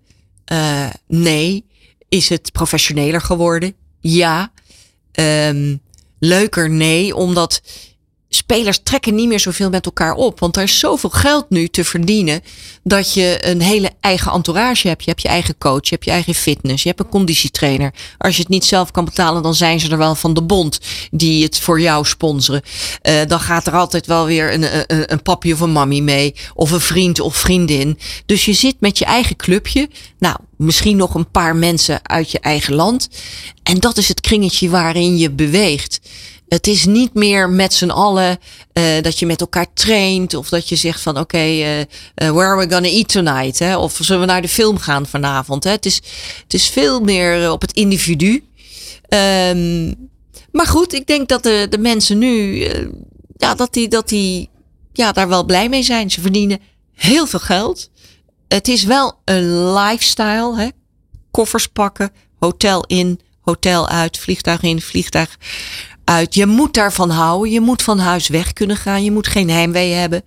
[0.52, 1.64] Uh, nee.
[2.08, 3.74] Is het professioneler geworden?
[4.00, 4.52] Ja.
[5.12, 5.80] Um,
[6.18, 6.70] leuker?
[6.70, 7.16] Nee.
[7.16, 7.62] Omdat
[8.32, 10.40] spelers trekken niet meer zoveel met elkaar op.
[10.40, 12.40] Want er is zoveel geld nu te verdienen.
[12.82, 15.04] Dat je een hele eigen entourage hebt.
[15.04, 17.94] Je hebt je eigen coach, je hebt je eigen fitness, je hebt een conditietrainer.
[18.18, 20.78] Als je het niet zelf kan betalen, dan zijn ze er wel van de bond
[21.10, 22.62] die het voor jou sponsoren.
[23.02, 26.34] Uh, dan gaat er altijd wel weer een, een, een papje of een mammy mee.
[26.54, 27.98] Of een vriend of vriendin.
[28.26, 29.88] Dus je zit met je eigen clubje.
[30.18, 33.08] Nou, misschien nog een paar mensen uit je eigen land.
[33.62, 36.00] En dat is het kringetje waarin je beweegt.
[36.50, 38.38] Het is niet meer met z'n allen
[38.72, 40.34] uh, dat je met elkaar traint.
[40.34, 41.84] Of dat je zegt van oké, uh, uh,
[42.14, 43.58] where are we gonna eat tonight?
[43.58, 43.76] Hè?
[43.76, 45.64] Of zullen we naar de film gaan vanavond?
[45.64, 45.70] Hè?
[45.70, 45.94] Het, is,
[46.42, 48.44] het is veel meer op het individu.
[49.08, 49.94] Um,
[50.52, 52.64] maar goed, ik denk dat de, de mensen nu,
[53.36, 54.48] ja, dat die, dat die
[54.92, 56.10] ja, daar wel blij mee zijn.
[56.10, 56.60] Ze verdienen
[56.94, 57.90] heel veel geld.
[58.48, 60.56] Het is wel een lifestyle.
[60.56, 60.68] Hè?
[61.30, 65.38] Koffers pakken, hotel in, hotel uit, vliegtuig in, vliegtuig
[66.10, 66.34] uit.
[66.34, 67.52] Je moet daarvan houden.
[67.52, 69.04] Je moet van huis weg kunnen gaan.
[69.04, 70.22] Je moet geen heimwee hebben.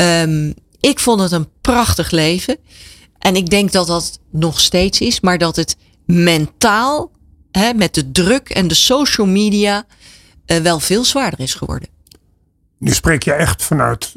[0.00, 2.58] Um, ik vond het een prachtig leven.
[3.18, 5.20] En ik denk dat dat nog steeds is.
[5.20, 7.10] Maar dat het mentaal,
[7.50, 9.86] hè, met de druk en de social media,
[10.46, 11.88] uh, wel veel zwaarder is geworden.
[12.78, 14.12] Nu spreek je echt vanuit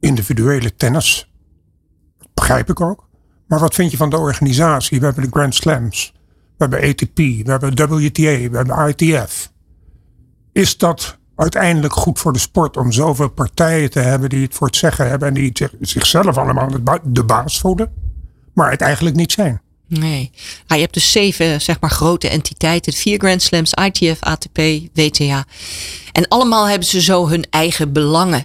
[0.00, 1.30] individuele tennis.
[2.34, 3.08] Begrijp ik ook.
[3.46, 4.98] Maar wat vind je van de organisatie?
[4.98, 6.12] We hebben de Grand Slams.
[6.56, 7.16] We hebben ATP.
[7.16, 8.48] We hebben WTA.
[8.50, 9.51] We hebben ITF.
[10.52, 14.66] Is dat uiteindelijk goed voor de sport om zoveel partijen te hebben die het voor
[14.66, 16.68] het zeggen hebben en die zichzelf allemaal
[17.02, 17.92] de baas voelen,
[18.54, 19.60] maar het eigenlijk niet zijn?
[19.88, 20.30] Nee.
[20.66, 22.92] Ah, je hebt dus zeven zeg maar, grote entiteiten.
[22.92, 24.58] Vier Grand Slams, ITF, ATP,
[24.94, 25.44] WTA.
[26.12, 28.44] En allemaal hebben ze zo hun eigen belangen.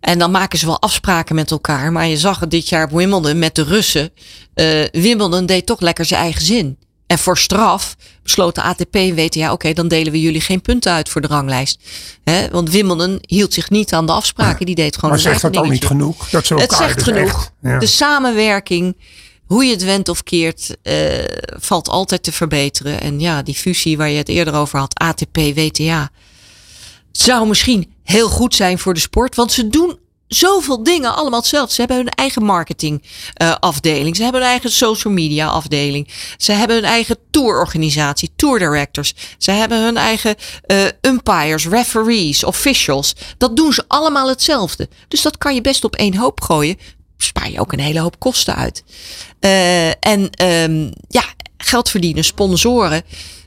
[0.00, 1.92] En dan maken ze wel afspraken met elkaar.
[1.92, 4.10] Maar je zag het dit jaar op Wimbledon met de Russen.
[4.54, 6.78] Uh, Wimbledon deed toch lekker zijn eigen zin.
[7.08, 10.92] En voor straf besloot de ATP en WTA, oké, dan delen we jullie geen punten
[10.92, 11.80] uit voor de ranglijst.
[12.24, 14.66] He, want Wimbledon hield zich niet aan de afspraken.
[14.66, 16.30] Die deed gewoon maar zegt dat al niet genoeg?
[16.30, 17.52] Dat ze het zegt genoeg.
[17.62, 17.78] ja.
[17.78, 18.96] De samenwerking
[19.46, 20.94] hoe je het went of keert, uh,
[21.58, 23.00] valt altijd te verbeteren.
[23.00, 26.10] En ja, die fusie waar je het eerder over had, ATP, WTA,
[27.12, 29.34] zou misschien heel goed zijn voor de sport.
[29.34, 31.74] Want ze doen zoveel dingen allemaal hetzelfde.
[31.74, 33.02] Ze hebben hun eigen marketing
[33.42, 34.16] uh, afdeling.
[34.16, 36.08] Ze hebben hun eigen social media afdeling.
[36.36, 39.14] Ze hebben hun eigen tourorganisatie, tour directors.
[39.38, 40.34] Ze hebben hun eigen
[40.66, 43.14] uh, umpires, referees, officials.
[43.38, 44.88] Dat doen ze allemaal hetzelfde.
[45.08, 46.76] Dus dat kan je best op één hoop gooien
[47.18, 48.84] spaar je ook een hele hoop kosten uit.
[49.40, 51.24] Uh, en um, ja,
[51.56, 53.02] geld verdienen, sponsoren.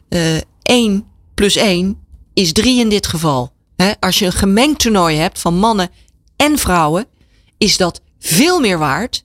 [0.09, 1.97] Uh, 1 plus 1
[2.33, 3.51] is 3 in dit geval.
[3.75, 5.89] He, als je een gemengd toernooi hebt van mannen
[6.41, 7.05] en vrouwen,
[7.57, 9.23] is dat veel meer waard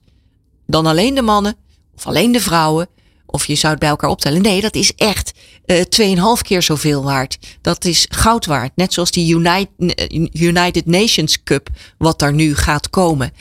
[0.65, 1.55] dan alleen de mannen
[1.95, 2.87] of alleen de vrouwen.
[3.25, 4.41] Of je zou het bij elkaar optellen.
[4.41, 5.33] Nee, dat is echt
[5.65, 7.37] uh, 2,5 keer zoveel waard.
[7.61, 8.71] Dat is goud waard.
[8.75, 9.69] Net zoals die United,
[10.33, 13.33] United Nations Cup, wat daar nu gaat komen.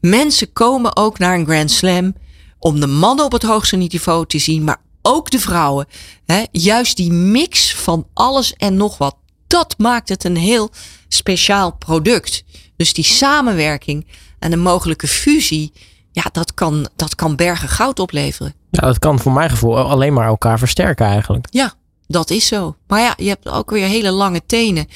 [0.00, 2.14] Mensen komen ook naar een Grand Slam
[2.58, 5.86] om de mannen op het hoogste niveau te zien, maar ook de vrouwen.
[6.24, 10.70] He, juist die mix van alles en nog wat, dat maakt het een heel
[11.08, 12.44] speciaal product.
[12.76, 14.06] Dus die samenwerking
[14.38, 15.72] en een mogelijke fusie,
[16.12, 18.54] ja, dat kan, dat kan bergen goud opleveren.
[18.70, 21.46] Ja, dat kan voor mijn gevoel alleen maar elkaar versterken eigenlijk.
[21.50, 21.74] Ja,
[22.06, 22.76] dat is zo.
[22.86, 24.86] Maar ja, je hebt ook weer hele lange tenen.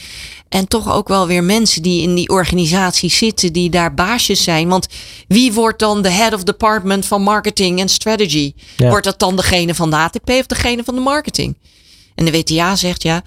[0.48, 4.68] En toch ook wel weer mensen die in die organisatie zitten, die daar baasjes zijn.
[4.68, 4.86] Want
[5.28, 8.54] wie wordt dan de head of department van marketing en strategy?
[8.76, 11.56] Wordt dat dan degene van de ATP of degene van de marketing?
[12.14, 13.22] En de WTA zegt ja,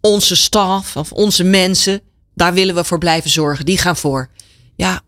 [0.00, 2.00] onze staf of onze mensen,
[2.34, 3.64] daar willen we voor blijven zorgen.
[3.64, 4.28] Die gaan voor.
[4.74, 5.00] Ja,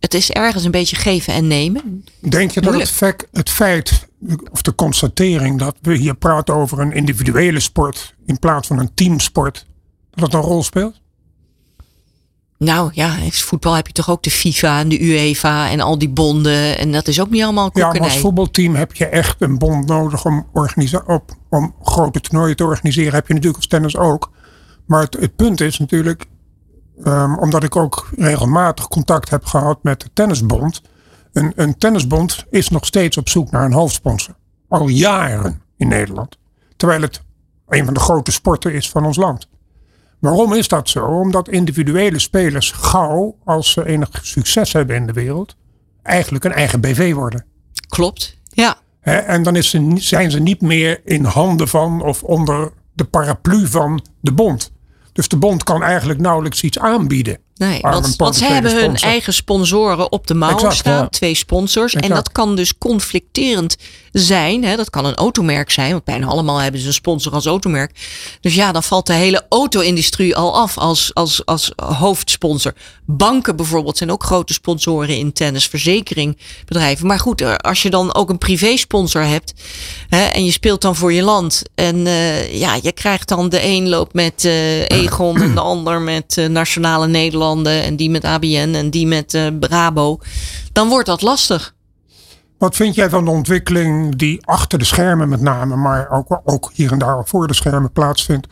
[0.00, 2.04] het is ergens een beetje geven en nemen.
[2.20, 4.08] Denk je dat het, het feit
[4.50, 8.94] of de constatering dat we hier praten over een individuele sport in plaats van een
[8.94, 9.66] teamsport,
[10.10, 11.00] dat dat een rol speelt?
[12.58, 15.98] Nou ja, in voetbal heb je toch ook de FIFA en de UEFA en al
[15.98, 16.78] die bonden.
[16.78, 17.94] En dat is ook niet allemaal koekenij.
[17.94, 20.46] Ja, maar als voetbalteam heb je echt een bond nodig om,
[21.06, 23.12] op, om grote toernooien te organiseren.
[23.12, 24.30] Heb je natuurlijk als tennis ook.
[24.88, 26.26] Maar het, het punt is natuurlijk,
[27.04, 30.82] um, omdat ik ook regelmatig contact heb gehad met de tennisbond
[31.32, 34.34] een, een tennisbond is nog steeds op zoek naar een hoofdsponsor.
[34.68, 36.38] Al jaren in Nederland.
[36.76, 37.22] Terwijl het
[37.68, 39.48] een van de grote sporten is van ons land.
[40.18, 41.04] Waarom is dat zo?
[41.04, 45.56] Omdat individuele spelers gauw, als ze enig succes hebben in de wereld,
[46.02, 47.44] eigenlijk een eigen BV worden.
[47.88, 48.78] Klopt, ja.
[49.00, 53.66] en dan is ze, zijn ze niet meer in handen van of onder de paraplu
[53.66, 54.72] van de bond.
[55.18, 57.38] Dus de bond kan eigenlijk nauwelijks iets aanbieden.
[57.58, 61.08] Nee, want, want ze hebben hun eigen sponsoren op de mouw staan.
[61.08, 61.94] Twee sponsors.
[61.94, 63.76] En dat kan dus conflicterend
[64.12, 64.64] zijn.
[64.64, 64.76] Hè?
[64.76, 65.92] Dat kan een automerk zijn.
[65.92, 67.92] Want bijna allemaal hebben ze een sponsor als automerk.
[68.40, 72.74] Dus ja, dan valt de hele auto-industrie al af als, als, als hoofdsponsor.
[73.06, 75.66] Banken bijvoorbeeld zijn ook grote sponsoren in tennis.
[75.66, 77.06] Verzekeringbedrijven.
[77.06, 79.52] Maar goed, eh, als je dan ook een privé-sponsor hebt.
[80.08, 81.62] Hè, en je speelt dan voor je land.
[81.74, 86.00] En uh, ja, je krijgt dan de een loopt met uh, Egon en de ander
[86.00, 90.18] met uh, Nationale Nederland en die met ABN en die met uh, Brabo,
[90.72, 91.74] dan wordt dat lastig.
[92.58, 96.70] Wat vind jij van de ontwikkeling die achter de schermen met name, maar ook, ook
[96.74, 98.46] hier en daar voor de schermen plaatsvindt?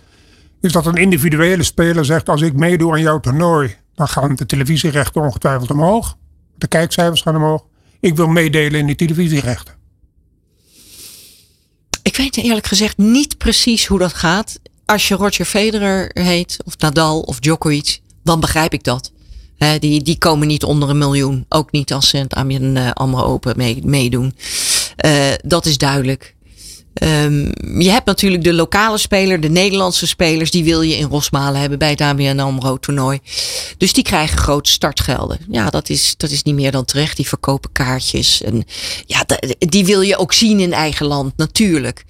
[0.60, 4.46] Is dat een individuele speler zegt als ik meedoe aan jouw toernooi, dan gaan de
[4.46, 6.16] televisierechten ongetwijfeld omhoog.
[6.58, 7.64] De kijkcijfers gaan omhoog.
[8.00, 9.74] Ik wil meedelen in die televisierechten.
[12.02, 14.60] Ik weet eerlijk gezegd niet precies hoe dat gaat.
[14.84, 19.12] Als je Roger Federer heet, of Nadal of Djokovic, dan begrijp ik dat.
[19.78, 21.46] die, die komen niet onder een miljoen.
[21.48, 24.34] Ook niet als ze het ABN uh, AMRO Open mee, meedoen.
[25.04, 26.34] Uh, dat is duidelijk.
[27.02, 31.60] Um, je hebt natuurlijk de lokale speler, de Nederlandse spelers, die wil je in Rosmalen
[31.60, 33.20] hebben bij het ABN AMRO toernooi.
[33.78, 35.38] Dus die krijgen grote startgelden.
[35.48, 37.16] Ja, dat is, dat is niet meer dan terecht.
[37.16, 38.42] Die verkopen kaartjes.
[38.42, 38.64] En
[39.06, 39.24] ja,
[39.58, 42.04] die wil je ook zien in eigen land, natuurlijk.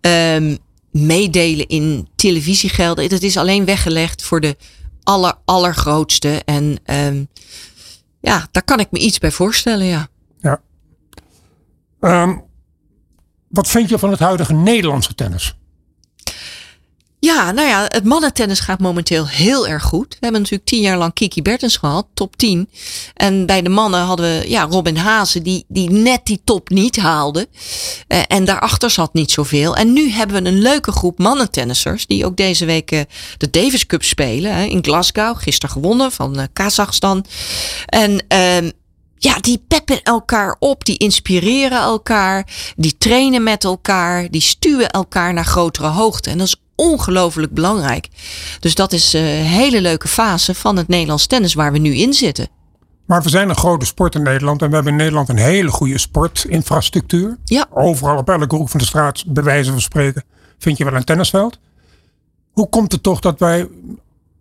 [0.00, 0.58] Um,
[0.90, 4.56] meedelen in televisiegelden, dat is alleen weggelegd voor de
[5.10, 6.42] aller, allergrootste.
[6.44, 7.28] En um,
[8.20, 10.08] ja, daar kan ik me iets bij voorstellen, ja.
[10.38, 10.60] Ja.
[12.00, 12.44] Um,
[13.48, 15.54] wat vind je van het huidige Nederlandse tennis?
[17.20, 20.08] Ja, nou ja, het mannentennis gaat momenteel heel erg goed.
[20.08, 22.68] We hebben natuurlijk tien jaar lang Kiki Bertens gehad, top 10.
[23.14, 26.96] En bij de mannen hadden we ja, Robin Hazen, die, die net die top niet
[26.96, 27.48] haalde.
[28.08, 29.76] Uh, en daarachter zat niet zoveel.
[29.76, 33.00] En nu hebben we een leuke groep mannentennissers, die ook deze week uh,
[33.36, 35.36] de Davis Cup spelen hè, in Glasgow.
[35.38, 37.24] Gisteren gewonnen van uh, Kazachstan.
[37.86, 38.70] En ehm,
[39.16, 45.32] ja, die peppen elkaar op, die inspireren elkaar, die trainen met elkaar, die stuwen elkaar
[45.32, 46.30] naar grotere hoogte.
[46.30, 48.08] En dat is ongelooflijk belangrijk.
[48.60, 52.12] Dus dat is een hele leuke fase van het Nederlands tennis waar we nu in
[52.12, 52.48] zitten.
[53.06, 55.70] Maar we zijn een grote sport in Nederland en we hebben in Nederland een hele
[55.70, 57.38] goede sportinfrastructuur.
[57.44, 57.66] Ja.
[57.70, 60.24] Overal op elke hoek van de straat, bij wijze van spreken,
[60.58, 61.58] vind je wel een tennisveld.
[62.52, 63.68] Hoe komt het toch dat wij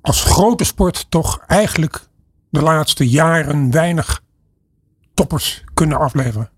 [0.02, 2.08] als grote sport toch eigenlijk
[2.49, 4.21] de laatste jaren weinig
[5.13, 6.49] toppers kunnen afleveren?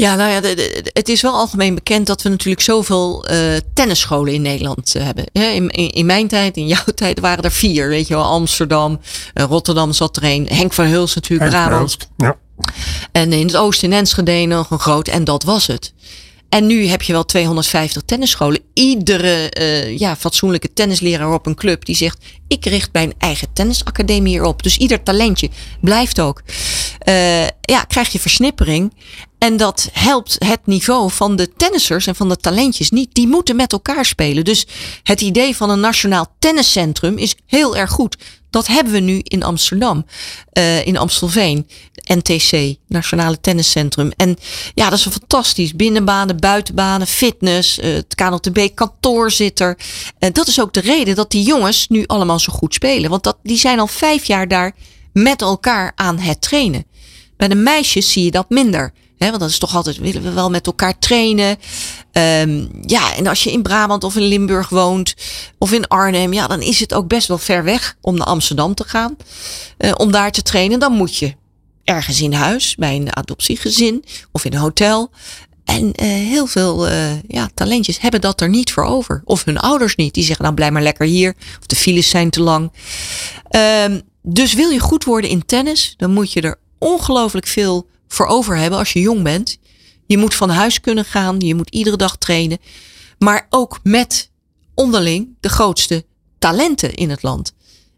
[0.00, 3.56] Ja, nou ja, de, de, het is wel algemeen bekend dat we natuurlijk zoveel uh,
[3.74, 5.24] tennisscholen in Nederland uh, hebben.
[5.32, 7.88] In, in, in, mijn tijd, in jouw tijd waren er vier.
[7.88, 9.00] Weet je wel, Amsterdam,
[9.34, 10.46] uh, Rotterdam zat er een.
[10.52, 11.96] Henk van Huls natuurlijk, Henk Brabant.
[12.16, 12.36] Ja.
[13.12, 15.08] En in het oosten in Enschede nog een groot.
[15.08, 15.92] En dat was het.
[16.48, 18.60] En nu heb je wel 250 tennisscholen.
[18.74, 24.32] Iedere uh, ja, fatsoenlijke tennisleraar op een club die zegt: Ik richt mijn eigen tennisacademie
[24.32, 24.62] hierop.
[24.62, 26.42] Dus ieder talentje blijft ook.
[27.08, 28.92] Uh, ja, krijg je versnippering.
[29.40, 33.14] En dat helpt het niveau van de tennissers en van de talentjes niet.
[33.14, 34.44] Die moeten met elkaar spelen.
[34.44, 34.66] Dus
[35.02, 38.16] het idee van een nationaal tenniscentrum is heel erg goed.
[38.50, 40.06] Dat hebben we nu in Amsterdam,
[40.52, 41.66] uh, in Amstelveen.
[42.04, 44.10] NTC, Nationale Tenniscentrum.
[44.16, 44.36] En
[44.74, 45.74] ja, dat is een fantastisch.
[45.74, 49.78] Binnenbanen, buitenbanen, fitness, uh, het KNLTB kantoor zit er.
[50.18, 53.10] En dat is ook de reden dat die jongens nu allemaal zo goed spelen.
[53.10, 54.74] Want dat, die zijn al vijf jaar daar
[55.12, 56.84] met elkaar aan het trainen.
[57.36, 58.92] Bij de meisjes zie je dat minder.
[59.28, 61.58] Want dat is toch altijd, willen we wel met elkaar trainen.
[62.12, 65.14] Um, ja, en als je in Brabant of in Limburg woont,
[65.58, 68.74] of in Arnhem, ja, dan is het ook best wel ver weg om naar Amsterdam
[68.74, 69.16] te gaan.
[69.78, 71.34] Uh, om daar te trainen, dan moet je
[71.84, 75.10] ergens in huis, bij een adoptiegezin of in een hotel.
[75.64, 79.22] En uh, heel veel uh, ja, talentjes hebben dat er niet voor over.
[79.24, 80.14] Of hun ouders niet.
[80.14, 81.34] Die zeggen, nou blijf maar lekker hier.
[81.58, 82.72] Of de files zijn te lang.
[83.84, 88.26] Um, dus wil je goed worden in tennis, dan moet je er ongelooflijk veel voor
[88.26, 89.58] over hebben als je jong bent.
[90.06, 92.58] Je moet van huis kunnen gaan, je moet iedere dag trainen.
[93.18, 94.30] Maar ook met
[94.74, 96.04] onderling de grootste
[96.38, 97.54] talenten in het land.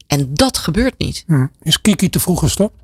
[0.07, 1.25] En dat gebeurt niet.
[1.27, 1.46] Hm.
[1.62, 2.83] Is Kiki te vroeg gestopt?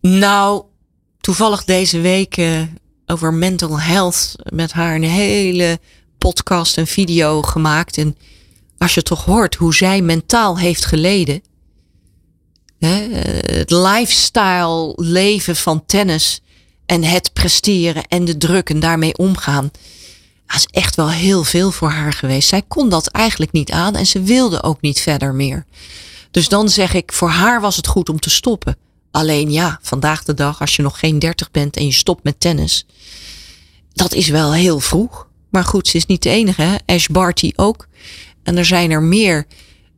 [0.00, 0.64] Nou,
[1.20, 2.62] toevallig deze week uh,
[3.06, 5.78] over mental health met haar een hele
[6.18, 7.98] podcast en video gemaakt.
[7.98, 8.16] En
[8.78, 11.42] als je toch hoort hoe zij mentaal heeft geleden.
[12.78, 13.08] Hè,
[13.56, 16.40] het lifestyle leven van tennis
[16.86, 19.70] en het presteren en de druk en daarmee omgaan.
[20.46, 22.48] Dat is echt wel heel veel voor haar geweest.
[22.48, 25.64] Zij kon dat eigenlijk niet aan en ze wilde ook niet verder meer.
[26.30, 28.76] Dus dan zeg ik, voor haar was het goed om te stoppen.
[29.10, 32.40] Alleen ja, vandaag de dag, als je nog geen dertig bent en je stopt met
[32.40, 32.86] tennis,
[33.92, 35.26] dat is wel heel vroeg.
[35.50, 36.62] Maar goed, ze is niet de enige.
[36.62, 36.76] Hè?
[36.86, 37.88] Ash Barty ook.
[38.42, 39.46] En er zijn er meer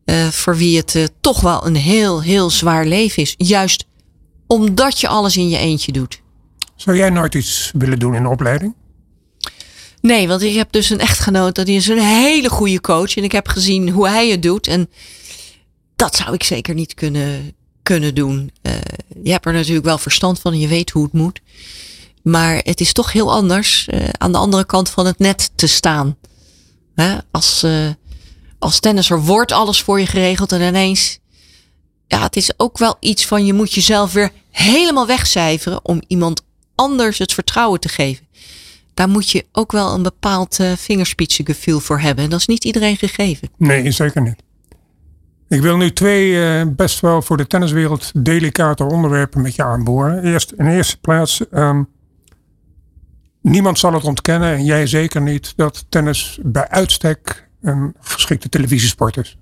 [0.05, 3.35] uh, voor wie het uh, toch wel een heel, heel zwaar leven is.
[3.37, 3.85] Juist
[4.47, 6.21] omdat je alles in je eentje doet.
[6.77, 8.75] Zou jij nooit iets willen doen in de opleiding?
[10.01, 11.55] Nee, want ik heb dus een echtgenoot.
[11.55, 13.17] Dat is een hele goede coach.
[13.17, 14.67] En ik heb gezien hoe hij het doet.
[14.67, 14.91] En
[15.97, 18.53] dat zou ik zeker niet kunnen, kunnen doen.
[18.63, 18.73] Uh,
[19.23, 21.41] je hebt er natuurlijk wel verstand van en je weet hoe het moet.
[22.23, 25.67] Maar het is toch heel anders uh, aan de andere kant van het net te
[25.67, 26.17] staan.
[26.95, 27.17] Hè?
[27.31, 27.89] Als, uh,
[28.61, 31.19] als tennisser wordt alles voor je geregeld en ineens.
[32.07, 36.43] Ja, het is ook wel iets van je moet jezelf weer helemaal wegcijferen om iemand
[36.75, 38.27] anders het vertrouwen te geven.
[38.95, 42.25] Daar moet je ook wel een bepaald uh, vingerspitsengevoel voor hebben.
[42.25, 43.49] En dat is niet iedereen gegeven.
[43.57, 44.43] Nee, zeker niet.
[45.49, 50.25] Ik wil nu twee uh, best wel voor de tenniswereld delicate onderwerpen met je aanboren.
[50.25, 51.89] Eerst in eerste plaats, um,
[53.43, 59.17] niemand zal het ontkennen, en jij zeker niet, dat tennis bij uitstek een geschikte televisiesport
[59.17, 59.39] is.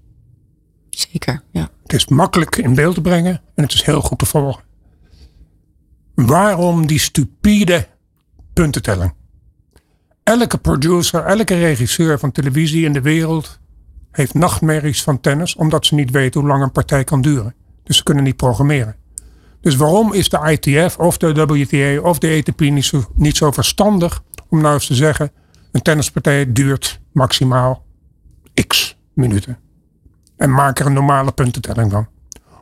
[0.90, 1.70] Zeker, ja.
[1.82, 4.62] Het is makkelijk in beeld te brengen en het is heel goed te volgen.
[6.14, 7.86] Waarom die stupide
[8.52, 9.14] puntentelling?
[10.22, 13.58] Elke producer, elke regisseur van televisie in de wereld
[14.10, 17.54] heeft nachtmerries van tennis, omdat ze niet weten hoe lang een partij kan duren.
[17.84, 18.96] Dus ze kunnen niet programmeren.
[19.60, 23.50] Dus waarom is de ITF of de WTA of de ATP niet zo, niet zo
[23.50, 25.30] verstandig om nou eens te zeggen:
[25.72, 27.86] een tennispartij duurt maximaal
[28.66, 29.58] x minuten.
[30.36, 32.08] En maak er een normale puntentelling van.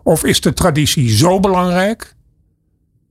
[0.03, 2.15] Of is de traditie zo belangrijk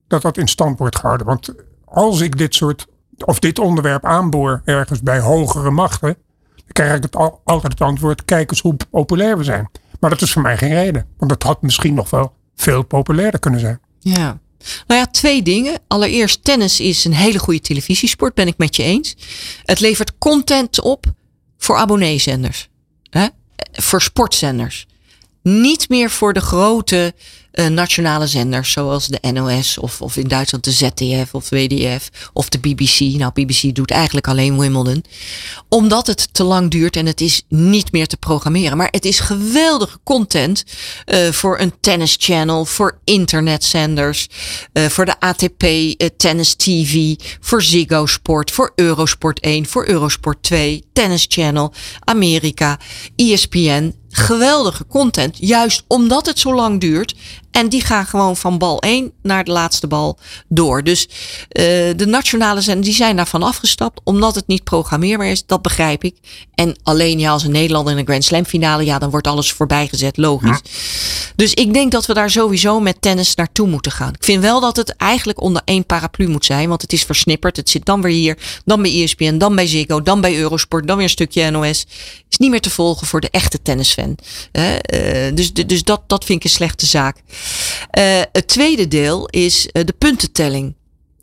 [0.07, 1.27] dat dat in stand wordt gehouden?
[1.27, 1.53] Want
[1.86, 6.17] als ik dit soort of dit onderwerp aanboor ergens bij hogere machten,
[6.55, 9.69] Dan krijg ik het al, altijd het antwoord: kijk eens hoe populair we zijn.
[9.99, 11.05] Maar dat is voor mij geen reden.
[11.17, 13.79] Want het had misschien nog wel veel populairder kunnen zijn.
[13.99, 14.39] Ja.
[14.88, 15.79] Nou ja, twee dingen.
[15.88, 19.15] Allereerst, tennis is een hele goede televisiesport, ben ik met je eens.
[19.63, 21.05] Het levert content op
[21.57, 22.69] voor abonneezenders.
[23.72, 24.88] Voor sportzenders.
[25.41, 27.13] Niet meer voor de grote
[27.55, 32.49] uh, nationale zenders zoals de NOS of, of in Duitsland de ZDF of WDF of
[32.49, 32.99] de BBC.
[32.99, 35.03] Nou, BBC doet eigenlijk alleen Wimbledon.
[35.69, 38.77] Omdat het te lang duurt en het is niet meer te programmeren.
[38.77, 40.63] Maar het is geweldige content
[41.05, 44.27] uh, voor een tennis channel, voor internetzenders,
[44.73, 45.65] uh, voor de ATP
[46.17, 52.79] Tennis TV, voor Ziggo Sport, voor Eurosport 1, voor Eurosport 2, Tennis Channel, Amerika,
[53.15, 55.37] ESPN geweldige content.
[55.39, 57.15] Juist omdat het zo lang duurt.
[57.55, 60.83] En die gaan gewoon van bal 1 naar de laatste bal door.
[60.83, 61.63] Dus uh,
[61.95, 64.01] de nationale zenders die zijn daarvan afgestapt.
[64.03, 65.45] Omdat het niet programmeerbaar is.
[65.45, 66.15] Dat begrijp ik.
[66.55, 68.85] En alleen ja, als een Nederlander in een Grand Slam finale.
[68.85, 70.17] Ja, dan wordt alles voorbijgezet.
[70.17, 70.61] Logisch.
[71.35, 74.13] Dus ik denk dat we daar sowieso met tennis naartoe moeten gaan.
[74.13, 76.69] Ik vind wel dat het eigenlijk onder één paraplu moet zijn.
[76.69, 77.57] Want het is versnipperd.
[77.57, 78.37] Het zit dan weer hier.
[78.65, 79.37] Dan bij ESPN.
[79.37, 80.01] Dan bij Ziggo.
[80.01, 80.87] Dan bij Eurosport.
[80.87, 81.85] Dan weer een stukje NOS.
[82.29, 84.17] Is niet meer te volgen voor de echte tennisfan.
[84.51, 84.71] Uh,
[85.33, 87.17] dus dus dat, dat vind ik een slechte zaak.
[87.97, 90.75] Uh, het tweede deel is uh, de puntentelling.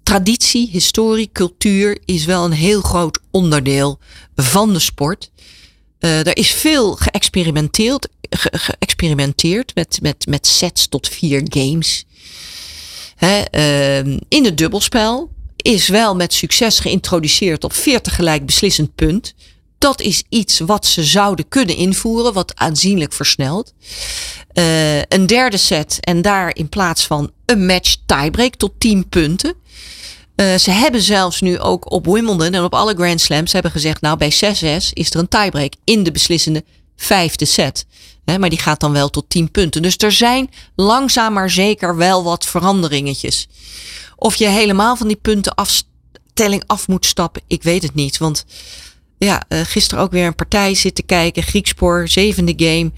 [0.02, 3.98] Traditie, historie, cultuur is wel een heel groot onderdeel
[4.36, 5.30] van de sport.
[6.00, 12.04] Uh, er is veel geëxperimenteerd, ge geëxperimenteerd met, met, met sets tot vier games.
[13.16, 13.42] Hè,
[14.28, 19.34] in het dubbelspel is wel met succes geïntroduceerd op 40 gelijk beslissend punt.
[19.82, 23.72] Dat is iets wat ze zouden kunnen invoeren, wat aanzienlijk versnelt.
[24.54, 29.54] Uh, een derde set en daar in plaats van een match tiebreak tot 10 punten.
[30.36, 34.00] Uh, ze hebben zelfs nu ook op Wimbledon en op alle Grand Slams hebben gezegd,
[34.00, 34.36] nou bij 6-6
[34.92, 36.64] is er een tiebreak in de beslissende
[36.96, 37.86] vijfde set.
[38.24, 39.82] Maar die gaat dan wel tot 10 punten.
[39.82, 43.48] Dus er zijn langzaam maar zeker wel wat veranderingetjes.
[44.16, 48.18] Of je helemaal van die puntenafstelling af moet stappen, ik weet het niet.
[48.18, 48.44] Want
[49.24, 51.42] ja, uh, gisteren ook weer een partij zitten kijken.
[51.42, 52.90] Griekspoor, zevende game.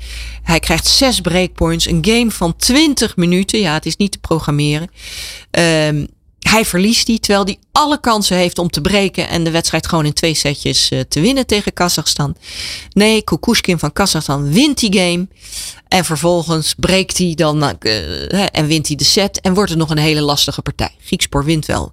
[0.43, 1.87] Hij krijgt zes breakpoints.
[1.87, 3.59] Een game van 20 minuten.
[3.59, 4.91] Ja, het is niet te programmeren.
[5.51, 6.07] Um,
[6.39, 10.05] hij verliest die, terwijl hij alle kansen heeft om te breken en de wedstrijd gewoon
[10.05, 12.37] in twee setjes uh, te winnen tegen Kazachstan.
[12.93, 15.29] Nee, Kukushkin van Kazachstan wint die game.
[15.89, 19.41] En vervolgens breekt hij dan uh, en wint hij de set.
[19.41, 20.95] En wordt het nog een hele lastige partij.
[21.05, 21.93] Griekspoor wint wel.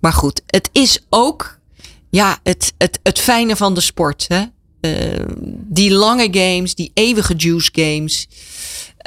[0.00, 1.60] Maar goed, het is ook
[2.12, 4.26] ja, het, het, het fijne van de sport.
[4.28, 4.42] Hè?
[4.80, 5.24] Uh,
[5.68, 8.28] die lange games, die eeuwige juice games.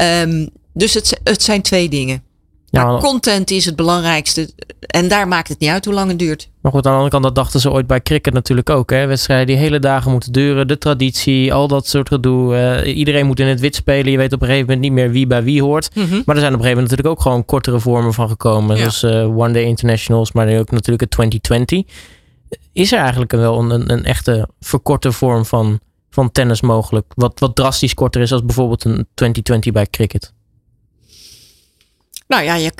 [0.01, 2.23] Um, dus het, het zijn twee dingen.
[2.69, 4.49] Ja, maar content is het belangrijkste.
[4.79, 6.49] En daar maakt het niet uit hoe lang het duurt.
[6.61, 8.89] Maar goed, aan de andere kant, dat dachten ze ooit bij cricket natuurlijk ook.
[8.89, 9.05] Hè?
[9.05, 10.67] Wedstrijden die hele dagen moeten duren.
[10.67, 12.55] De traditie, al dat soort gedoe.
[12.83, 14.11] Uh, iedereen moet in het wit spelen.
[14.11, 15.89] Je weet op een gegeven moment niet meer wie bij wie hoort.
[15.95, 16.21] Mm -hmm.
[16.25, 18.77] Maar er zijn op een gegeven moment natuurlijk ook gewoon kortere vormen van gekomen.
[18.77, 18.89] Ja.
[18.89, 21.83] Zoals uh, One Day Internationals, maar ook natuurlijk het 2020
[22.73, 25.79] is er eigenlijk wel een, een echte verkorte vorm van,
[26.09, 27.05] van tennis mogelijk?
[27.15, 30.33] Wat, wat drastisch korter is als bijvoorbeeld een 2020 bij cricket?
[32.27, 32.71] Nou ja, je,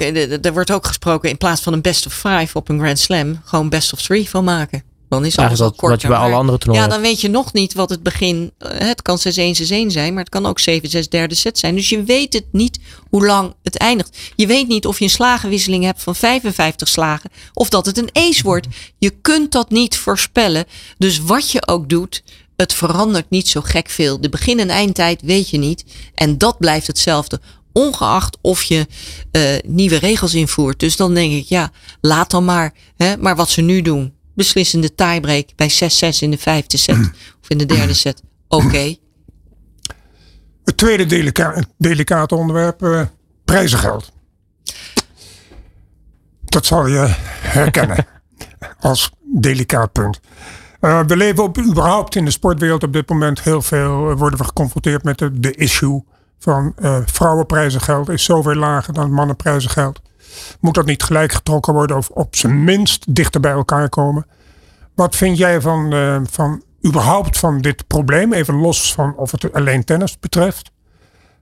[0.42, 3.42] er wordt ook gesproken in plaats van een best of five op een Grand Slam,
[3.44, 4.84] gewoon best of three van maken.
[5.16, 5.90] Dan is alles al korter.
[5.90, 8.52] Wat je bij alle andere toernooien Ja, dan weet je nog niet wat het begin.
[8.68, 11.76] Het kan 6-1, 6-1 zijn, maar het kan ook 7-6 derde set zijn.
[11.76, 14.18] Dus je weet het niet hoe lang het eindigt.
[14.36, 18.10] Je weet niet of je een slagenwisseling hebt van 55 slagen of dat het een
[18.14, 18.68] ace wordt.
[18.98, 20.66] Je kunt dat niet voorspellen.
[20.98, 22.24] Dus wat je ook doet,
[22.56, 24.22] het verandert niet zo gek veel.
[24.22, 25.86] De begin- en eindtijd weet je niet.
[26.14, 27.40] En dat blijft hetzelfde
[27.74, 28.88] ongeacht of je
[29.32, 30.80] uh, nieuwe regels invoert.
[30.80, 32.74] Dus dan denk ik, ja, laat dan maar.
[32.98, 33.18] Hè?
[33.18, 36.98] Maar wat ze nu doen, beslissende tiebreak bij 6-6 in de vijfde set
[37.42, 38.22] of in de derde set.
[38.48, 38.66] Oké.
[38.66, 39.00] Okay.
[40.64, 43.02] Het tweede delica delicate onderwerp, uh,
[43.46, 44.12] prijzengeld.
[46.46, 47.06] Dat zal je
[47.42, 48.06] herkennen
[48.80, 50.20] als delicaat punt.
[50.82, 54.40] Uh, we leven op, überhaupt in de sportwereld op dit moment heel veel, uh, worden
[54.40, 56.04] we geconfronteerd met de, de issue
[56.40, 56.76] van
[57.06, 60.02] vrouwenprijzengeld is zoveel lager dan mannenprijzengeld.
[60.60, 64.26] Moet dat niet gelijk getrokken worden of op zijn minst dichter bij elkaar komen?
[64.96, 68.34] Wat vind jij van, uh, van überhaupt van dit probleem?
[68.34, 70.72] Even los van of het alleen tennis betreft.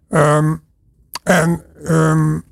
[0.09, 0.61] Um,
[1.23, 2.43] en um,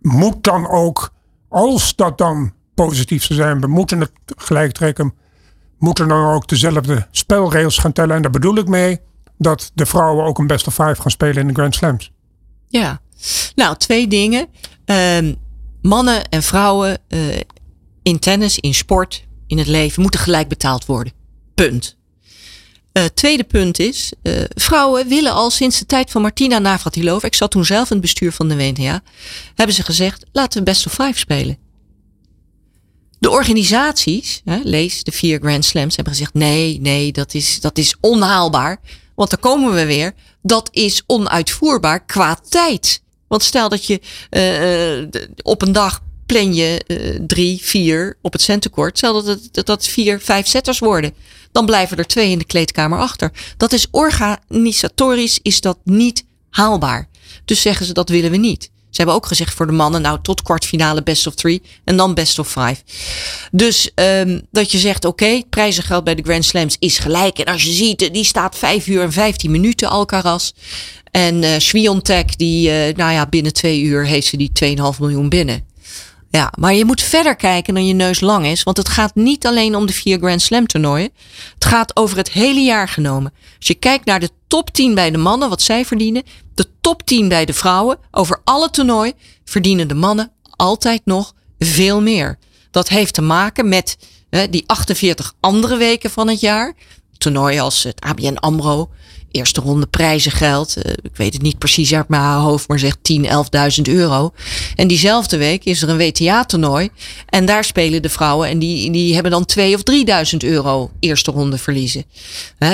[0.00, 1.12] moet dan ook,
[1.48, 5.14] als dat dan positief zou zijn, we moeten het gelijk trekken,
[5.78, 8.16] moeten dan ook dezelfde spelregels gaan tellen.
[8.16, 9.00] En daar bedoel ik mee
[9.38, 12.12] dat de vrouwen ook een best of five gaan spelen in de Grand Slams.
[12.68, 13.00] Ja,
[13.54, 14.48] nou twee dingen.
[14.86, 15.36] Um,
[15.82, 17.20] mannen en vrouwen uh,
[18.02, 21.12] in tennis, in sport, in het leven moeten gelijk betaald worden.
[21.54, 21.96] Punt.
[22.92, 27.34] Uh, tweede punt is, uh, vrouwen willen al sinds de tijd van Martina Navratilova, ik
[27.34, 29.02] zat toen zelf in het bestuur van de WNA,
[29.54, 31.58] hebben ze gezegd, laten we best of five spelen.
[33.18, 37.78] De organisaties, hè, lees de vier Grand Slams, hebben gezegd, nee, nee, dat is, dat
[37.78, 38.80] is onhaalbaar.
[39.14, 40.14] Want daar komen we weer.
[40.42, 43.02] Dat is onuitvoerbaar qua tijd.
[43.28, 44.00] Want stel dat je
[45.10, 48.98] uh, op een dag plan je uh, drie, vier op het centenkort.
[48.98, 51.14] Stel dat het dat, vier, vijf setters worden.
[51.52, 53.32] Dan blijven er twee in de kleedkamer achter.
[53.56, 57.08] Dat is organisatorisch is dat niet haalbaar.
[57.44, 58.70] Dus zeggen ze dat willen we niet.
[58.96, 62.14] Ze hebben ook gezegd voor de mannen, nou tot kwartfinale best of three en dan
[62.14, 62.76] best of five.
[63.50, 67.38] Dus um, dat je zegt, oké, okay, prijzengeld bij de Grand Slams is gelijk.
[67.38, 70.52] En als je ziet, die staat 5 uur en 15 minuten Alcaraz.
[71.16, 74.50] En uh, Swiontek, die, uh, nou ja, binnen twee uur heeft ze die
[74.94, 75.64] 2,5 miljoen binnen.
[76.30, 78.62] Ja, maar je moet verder kijken dan je neus lang is.
[78.62, 81.10] Want het gaat niet alleen om de vier Grand Slam toernooien.
[81.54, 83.32] Het gaat over het hele jaar genomen.
[83.58, 86.22] Als je kijkt naar de top 10 bij de mannen, wat zij verdienen.
[86.54, 87.98] De top 10 bij de vrouwen.
[88.10, 89.14] Over alle toernooien
[89.44, 92.38] verdienen de mannen altijd nog veel meer.
[92.70, 93.98] Dat heeft te maken met
[94.30, 96.74] hè, die 48 andere weken van het jaar.
[97.18, 98.90] Toernooien als het ABN AMRO,
[99.36, 100.76] eerste ronde prijzengeld.
[100.76, 104.32] Uh, ik weet het niet precies uit mijn hoofd, maar zeg 10, 11.000 euro.
[104.74, 106.90] En diezelfde week is er een WTA-toernooi.
[107.28, 109.80] En daar spelen de vrouwen en die, die hebben dan 2 of
[110.32, 112.04] 3.000 euro eerste ronde verliezen.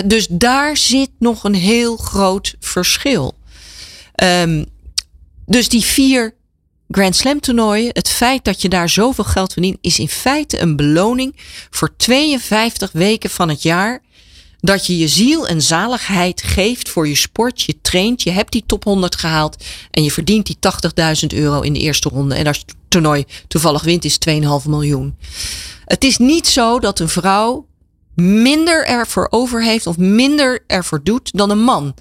[0.05, 3.35] Dus daar zit nog een heel groot verschil.
[4.23, 4.67] Um,
[5.47, 6.35] dus die vier
[6.91, 10.77] Grand Slam toernooien, het feit dat je daar zoveel geld verdient, is in feite een
[10.77, 11.37] beloning
[11.71, 14.03] voor 52 weken van het jaar
[14.63, 17.63] dat je je ziel en zaligheid geeft voor je sport.
[17.63, 20.57] Je traint, je hebt die top 100 gehaald en je verdient die
[21.23, 22.35] 80.000 euro in de eerste ronde.
[22.35, 25.17] En als het toernooi toevallig wint, is 2,5 miljoen.
[25.85, 27.67] Het is niet zo dat een vrouw
[28.15, 31.95] minder ervoor over heeft of minder ervoor doet dan een man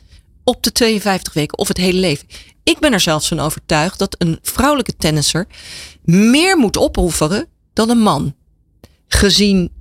[0.44, 2.28] op de 52 weken of het hele leven.
[2.64, 5.48] Ik ben er zelfs van overtuigd dat een vrouwelijke tennisser
[6.04, 8.36] meer moet opofferen dan een man.
[9.08, 9.72] Gezien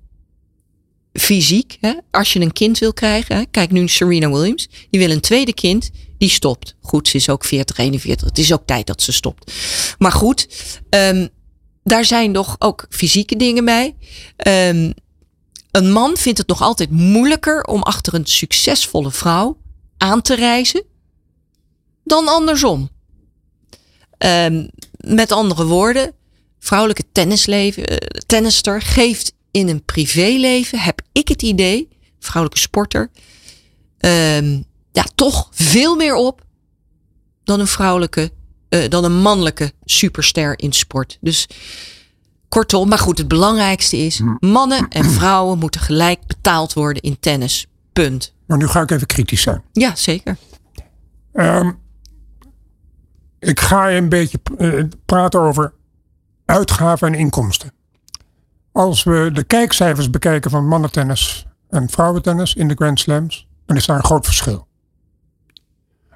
[1.12, 1.76] fysiek.
[1.80, 1.92] Hè?
[2.10, 3.36] Als je een kind wil krijgen.
[3.36, 3.42] Hè?
[3.50, 4.68] Kijk nu Serena Williams.
[4.90, 5.90] Die wil een tweede kind.
[6.18, 6.74] Die stopt.
[6.80, 8.28] Goed, ze is ook 40, 41.
[8.28, 9.52] Het is ook tijd dat ze stopt.
[9.98, 10.48] Maar goed,
[10.90, 11.28] um,
[11.82, 13.96] daar zijn nog ook fysieke dingen bij.
[14.46, 14.94] Um,
[15.70, 19.56] een man vindt het nog altijd moeilijker om achter een succesvolle vrouw
[19.96, 20.84] aan te reizen
[22.04, 22.90] dan andersom.
[24.18, 26.12] Um, met andere woorden,
[26.58, 27.96] vrouwelijke tennisleven, uh,
[28.26, 31.88] tennister geeft in een privéleven heb ik het idee,
[32.18, 33.10] vrouwelijke sporter,
[34.00, 36.44] um, ja, toch veel meer op
[37.44, 38.30] dan een vrouwelijke,
[38.68, 41.18] uh, dan een mannelijke superster in sport.
[41.20, 41.48] Dus
[42.48, 44.46] kortom, maar goed, het belangrijkste is: hm.
[44.50, 47.66] mannen en vrouwen moeten gelijk betaald worden in tennis.
[47.92, 48.34] Punt.
[48.46, 49.62] Maar nu ga ik even kritisch zijn.
[49.72, 50.36] Ja, zeker.
[51.32, 51.78] Um,
[53.38, 55.72] ik ga een beetje uh, praten over
[56.44, 57.72] uitgaven en inkomsten.
[58.72, 63.86] Als we de kijkcijfers bekijken van mannentennis en vrouwentennis in de Grand Slams, dan is
[63.86, 64.66] daar een groot verschil.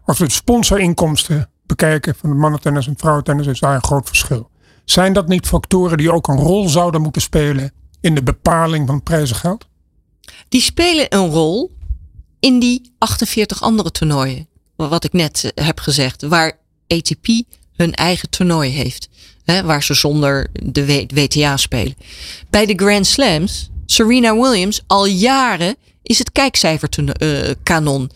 [0.04, 4.50] Als we de sponsorinkomsten bekijken van de mannentennis en vrouwentennis, is daar een groot verschil.
[4.84, 9.02] Zijn dat niet factoren die ook een rol zouden moeten spelen in de bepaling van
[9.02, 9.66] prijzengeld?
[10.48, 11.76] Die spelen een rol
[12.40, 14.48] in die 48 andere toernooien.
[14.76, 17.26] Wat ik net eh, heb gezegd, waar ATP
[17.76, 19.08] hun eigen toernooi heeft.
[19.44, 21.96] Hè, waar ze zonder de WTA spelen.
[22.50, 28.10] Bij de Grand Slams, Serena Williams, al jaren is het kijkcijferkanon.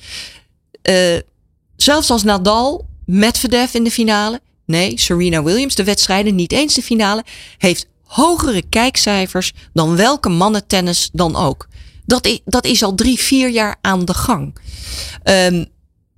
[0.83, 1.21] Uh, uh,
[1.77, 4.41] zelfs als Nadal, Medvedev in de finale.
[4.67, 7.25] Nee, Serena Williams, de wedstrijden, niet eens de finale,
[7.59, 11.69] heeft hogere kijkcijfers dan welke mannentennis dan ook.
[12.07, 14.59] Dat is, dat is al drie, vier jaar aan de gang.
[15.25, 15.67] Um,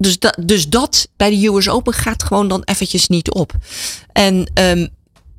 [0.00, 3.52] dus, dat, dus dat bij de US Open gaat gewoon dan eventjes niet op.
[4.12, 4.88] En um,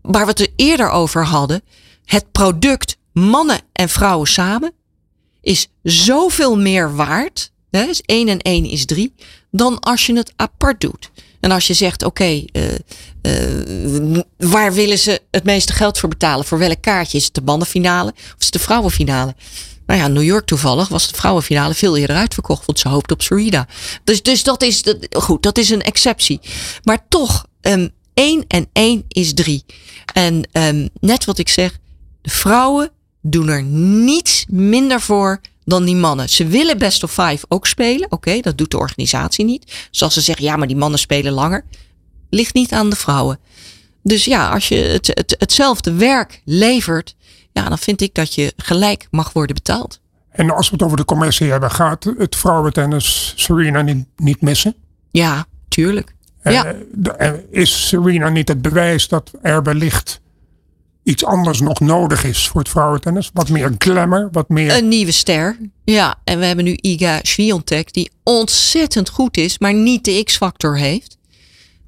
[0.01, 1.61] waar we het er eerder over hadden,
[2.05, 4.73] het product mannen en vrouwen samen
[5.41, 7.51] is zoveel meer waard.
[7.69, 9.13] Hè, dus 1 en 1 is 3,
[9.51, 11.11] dan als je het apart doet.
[11.39, 12.63] En als je zegt, oké, uh,
[13.21, 16.45] uh, waar willen ze het meeste geld voor betalen?
[16.45, 17.17] Voor welk kaartje?
[17.17, 19.35] Is het de mannenfinale of is het de vrouwenfinale?
[19.91, 23.21] Nou ja, New York toevallig was de vrouwenfinale veel eerder uitverkocht, want ze hoopt op
[23.21, 23.67] Serena.
[24.03, 26.39] Dus, dus dat is, goed, dat is een exceptie.
[26.83, 29.65] Maar toch, um, 1 en 1 is 3.
[30.13, 31.77] En um, net wat ik zeg,
[32.21, 36.29] de vrouwen doen er niets minder voor dan die mannen.
[36.29, 38.11] Ze willen best of five ook spelen.
[38.11, 39.87] Oké, dat doet de organisatie niet.
[39.91, 41.65] Zoals ze zeggen, ja, maar die mannen spelen langer.
[42.29, 43.39] Ligt niet aan de vrouwen.
[44.03, 47.15] Dus ja, als je het, het, hetzelfde werk levert,
[47.53, 49.99] ja, dan vind ik dat je gelijk mag worden betaald.
[50.29, 54.75] En als we het over de commercie hebben, gaat het vrouwentennis Serena niet, niet missen?
[55.11, 56.15] Ja, tuurlijk.
[56.41, 56.75] Eh, Ja.
[57.17, 60.21] eh, is Serena niet het bewijs dat er wellicht
[61.03, 63.29] iets anders nog nodig is voor het vrouwentennis?
[63.33, 64.77] Wat meer glamour, wat meer...
[64.77, 65.57] Een nieuwe ster.
[65.83, 70.77] Ja, en we hebben nu Iga Swiatek, die ontzettend goed is, maar niet de X-factor
[70.77, 71.17] heeft.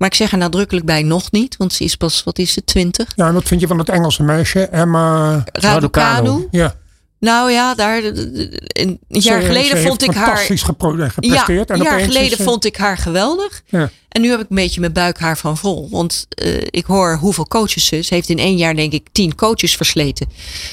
[0.04, 2.64] Maar ik zeg er nadrukkelijk bij nog niet, want ze is pas, wat is ze,
[2.64, 3.12] 20?
[3.16, 5.44] Ja, en wat vind je van het Engelse meisje, Emma?
[5.52, 6.48] Raducanu.
[6.52, 6.76] Ja,
[7.20, 10.26] Nou ja, daar, een jaar Ze- geleden ze vond ik haar.
[10.26, 11.70] fantastisch gepro- Ja, gepresteerd.
[11.70, 13.62] een en jaar geleden is ze- vond ik haar geweldig.
[13.66, 13.90] Ja.
[14.10, 15.88] En nu heb ik een beetje mijn buikhaar van vol.
[15.92, 18.02] Want eh, ik hoor hoeveel coaches ze.
[18.02, 20.28] Ze heeft in één jaar denk ik tien coaches versleten.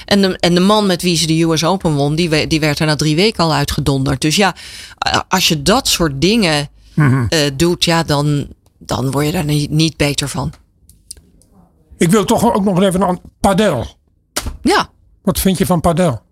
[0.04, 2.78] En de, en de man met wie ze de US Open won, die, die werd
[2.78, 4.20] er na drie weken al uitgedonderd.
[4.20, 4.54] Dus ja,
[5.28, 7.24] als je dat soort dingen Mhm.
[7.28, 8.46] eh, doet, ja, dan,
[8.80, 10.52] dan word je daar niet, niet beter van.
[11.96, 13.86] Ik wil toch ook nog even aan padel.
[14.62, 14.90] Ja,
[15.22, 16.22] Wat vind je van padel?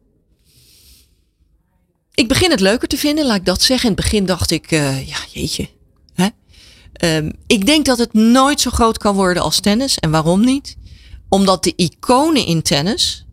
[2.14, 3.90] ik begin het leuker te vinden, laat ik dat zeggen.
[3.90, 5.68] In het begin dacht ik, eh, ja, jeetje.
[6.14, 6.28] Hè?
[6.92, 9.98] Ehm, ik denk dat het nooit zo groot kan worden als tennis.
[9.98, 10.76] En waarom niet?
[11.28, 13.26] Omdat de iconen in tennis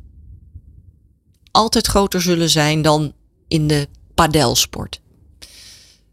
[1.52, 3.14] altijd groter zullen zijn dan
[3.48, 5.02] in de padelsport.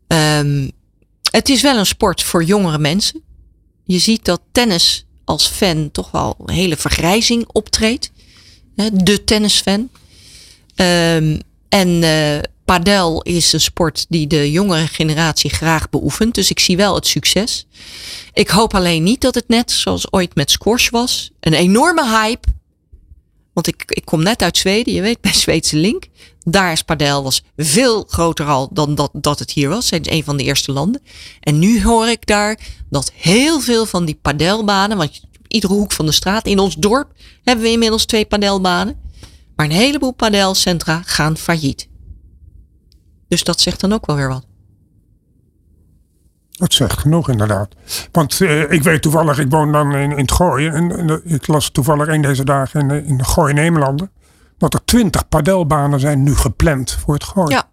[0.07, 0.69] Ehm,
[1.33, 3.23] het is wel een sport voor jongere mensen.
[3.85, 8.11] Je ziet dat tennis als fan toch wel een hele vergrijzing optreedt.
[8.93, 9.89] De tennisfan.
[10.75, 16.35] Ehm, en eh padel is een sport die de jongere generatie graag beoefent.
[16.35, 17.67] Dus ik zie wel het succes.
[18.33, 21.31] Ik hoop alleen niet dat het net zoals ooit met squash was.
[21.41, 22.49] Een enorme hype.
[23.53, 26.07] Want ik, ik kom net uit Zweden, je weet, bij Zweedse Link.
[26.45, 29.91] Daar is padel was veel groter al dan dat, dat het hier was.
[29.91, 31.03] Het is een van de eerste landen.
[31.41, 32.59] En nu hoor ik daar
[32.91, 37.13] dat heel veel van die padelbanen, want iedere hoek van de straat in ons dorp
[37.45, 39.01] hebben we inmiddels twee padelbanen.
[39.57, 41.89] Maar een heleboel padelcentra gaan failliet.
[43.29, 44.47] Dus dat zegt dan ook wel weer wat.
[46.51, 47.75] Dat zegt genoeg inderdaad.
[48.13, 50.73] Want eh, ik weet toevallig, ik woon dan in, in het Gooien.
[50.73, 54.11] En, eh, ik las toevallig een deze dagen in, in de Gooi Neemlanden.
[54.63, 57.51] Dat er twintig padelbanen zijn nu gepland voor het Gooien.
[57.51, 57.69] Ja,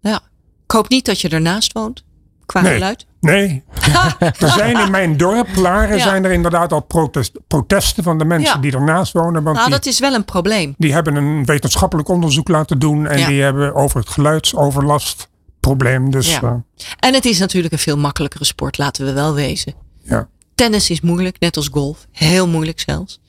[0.00, 0.20] ja.
[0.64, 2.04] Ik hoop niet dat je ernaast woont.
[2.46, 2.72] Qua Nee.
[2.72, 3.06] geluid.
[3.20, 3.64] Nee,
[4.18, 6.02] er zijn in mijn dorp, Laren, Ja.
[6.02, 8.60] zijn er inderdaad al protest, protesten van de mensen Ja.
[8.60, 9.42] die ernaast wonen.
[9.42, 10.74] Want Nou, die, dat is wel een probleem.
[10.78, 13.06] die hebben een wetenschappelijk onderzoek laten doen.
[13.06, 13.26] En Ja.
[13.26, 16.10] die hebben over het geluidsoverlastprobleem.
[16.10, 16.40] Dus Ja.
[16.42, 16.54] eh,
[16.98, 19.74] En het is natuurlijk een veel makkelijkere sport, laten we wel wezen.
[20.02, 20.28] ja.
[20.54, 22.06] Tennis is moeilijk, net als golf.
[22.12, 23.20] Heel moeilijk zelfs.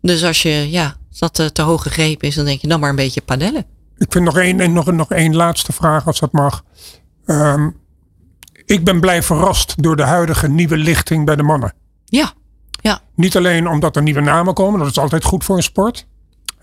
[0.00, 2.80] Dus als je, ja, als dat eh, te hoog gegrepen is, dan denk je dan
[2.80, 3.64] maar een beetje padellen.
[3.96, 6.64] Ik vind nog één, nog, nog één laatste vraag, als dat mag.
[7.24, 7.70] Ehm,
[8.64, 11.74] ik ben blij verrast door de huidige nieuwe lichting bij de mannen.
[12.04, 12.32] Ja,
[12.80, 16.06] ja, Niet alleen omdat er nieuwe namen komen, dat is altijd goed voor een sport.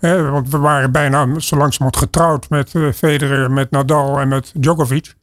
[0.00, 5.14] Want we waren bijna zo langzamerhand getrouwd met eh, Federer, met Nadal en met Djokovic.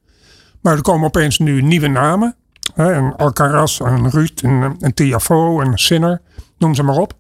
[0.61, 2.36] Maar er komen opeens nu nieuwe namen.
[2.73, 6.21] Hè, en Alcaraz en Ruud en, en Tiafoe en Sinner,
[6.57, 7.13] noem ze maar op.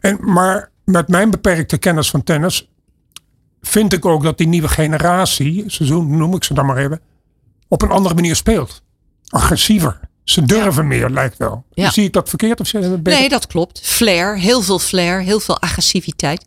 [0.00, 2.68] En, maar met mijn beperkte kennis van tennis
[3.62, 7.00] vind ik ook dat die nieuwe generatie, seizoen noem ik ze dan maar even,
[7.68, 8.82] op een andere manier speelt.
[9.28, 10.00] Agressiever.
[10.24, 11.64] Ze durven meer, lijkt wel.
[11.72, 11.90] Ja.
[11.90, 13.00] Zie ik dat verkeerd of beter?
[13.02, 13.80] nee, dat klopt.
[13.82, 16.44] Flair, heel veel flair, heel veel agressiviteit.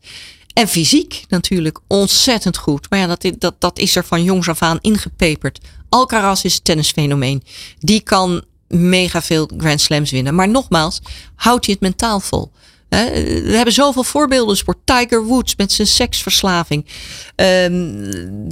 [0.53, 2.89] En fysiek natuurlijk ontzettend goed.
[2.89, 5.59] Maar ja, dat, dat, dat is er van jongs af aan ingepeperd.
[5.89, 7.43] Alcaraz is een tennisfenomeen.
[7.79, 10.35] Die kan mega veel Grand Slams winnen.
[10.35, 11.01] Maar nogmaals,
[11.35, 12.51] houdt hij het mentaal vol?
[12.89, 16.85] We hebben zoveel voorbeelden voor Tiger Woods met zijn seksverslaving.
[17.35, 17.99] Ehm,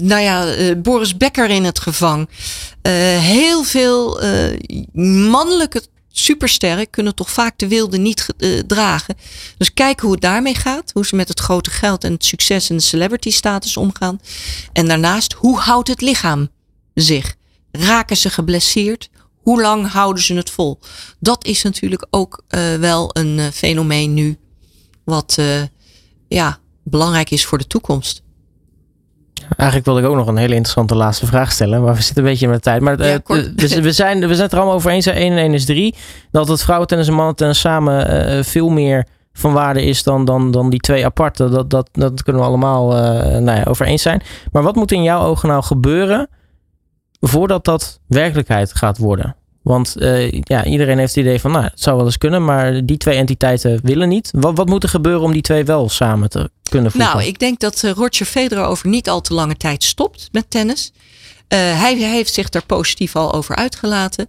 [0.05, 2.29] nou ja, eh, Boris Becker in het gevang.
[2.81, 4.59] Eh, heel veel eh,
[5.29, 5.81] mannelijke
[6.11, 9.15] supersterren kunnen toch vaak de wilde niet ge- dragen.
[9.57, 10.91] Dus kijken hoe het daarmee gaat.
[10.93, 14.19] Hoe ze met het grote geld en het succes en de celebrity status omgaan.
[14.73, 16.49] En daarnaast, hoe houdt het lichaam
[16.93, 17.36] zich?
[17.71, 19.09] Raken ze geblesseerd?
[19.44, 20.80] Hoe lang houden ze het vol?
[21.20, 24.38] Dat is natuurlijk ook eh, wel een eh, fenomeen nu.
[25.04, 25.46] Wat eh,
[26.28, 28.22] ja, belangrijk is voor de toekomst.
[29.58, 31.84] Eigenlijk wilde ik ook nog een hele interessante laatste vraag stellen.
[31.84, 32.82] Maar we zitten een beetje met de tijd.
[32.82, 35.06] Maar Ja, we, we, zijn, we zijn het er allemaal over eens.
[35.06, 35.96] 1 en 1 is 3.
[36.32, 40.80] Dat het vrouwentennis en mannentennis samen veel meer van waarde is dan, dan, dan die
[40.80, 41.50] twee aparte.
[41.50, 44.22] Dat, dat, dat kunnen we allemaal eh nou ja, over eens zijn.
[44.52, 46.30] Maar wat moet in jouw ogen nou gebeuren
[47.28, 49.36] voordat dat werkelijkheid gaat worden?
[49.61, 52.86] Want eh, ja, iedereen heeft het idee van, nou, het zou wel eens kunnen, maar
[52.86, 54.30] die twee entiteiten willen niet.
[54.36, 57.11] Wat, wat moet er gebeuren om die twee wel samen te kunnen voegen?
[57.11, 60.49] Nou, ik denk dat eh, Roger Federer over niet al te lange tijd stopt met
[60.49, 60.91] tennis.
[61.47, 64.28] Eh, hij, hij heeft zich daar positief al over uitgelaten.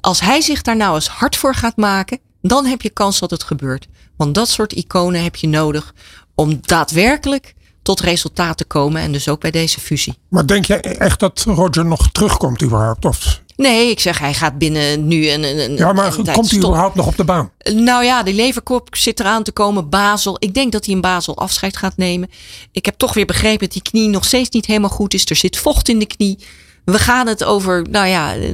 [0.00, 3.30] Als hij zich daar nou eens hard voor gaat maken, dan heb je kans dat
[3.30, 3.86] het gebeurt.
[4.16, 5.94] Want dat soort iconen heb je nodig
[6.34, 7.54] om daadwerkelijk
[7.84, 9.02] tot resultaten komen.
[9.02, 10.14] En dus ook bij deze fusie.
[10.28, 13.04] Maar denk jij echt dat Roger nog terugkomt überhaupt?
[13.04, 13.42] Of?
[13.56, 15.44] Nee, ik zeg hij gaat binnen nu een.
[15.44, 17.50] een ja, maar een komt hij überhaupt nog op de baan?
[17.72, 19.88] Nou ja, de leverkop zit eraan te komen.
[19.88, 20.36] Basel.
[20.38, 22.30] Ik denk dat hij in Basel afscheid gaat nemen.
[22.72, 25.24] Ik heb toch weer begrepen dat die knie nog steeds niet helemaal goed is.
[25.24, 26.38] Er zit vocht in de knie.
[26.84, 28.50] We gaan het over, nou ja, eh,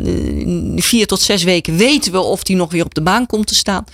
[0.77, 3.55] vier tot zes weken weten we of hij nog weer op de baan komt te
[3.55, 3.85] staan.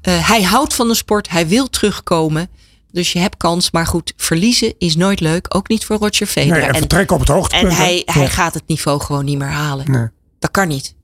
[0.00, 1.30] Eh, hij houdt van de sport.
[1.30, 2.48] Hij wil terugkomen.
[2.94, 3.70] Dus je hebt kans.
[3.70, 5.46] Maar goed, verliezen is nooit leuk.
[5.56, 6.56] Ook niet voor Roger Federer.
[6.58, 7.72] Nee, en en vertrekken op het hoogtepunt.
[7.72, 9.90] en hij, hij gaat het niveau gewoon niet meer halen.
[9.90, 10.06] Nee.
[10.38, 10.94] Dat kan niet.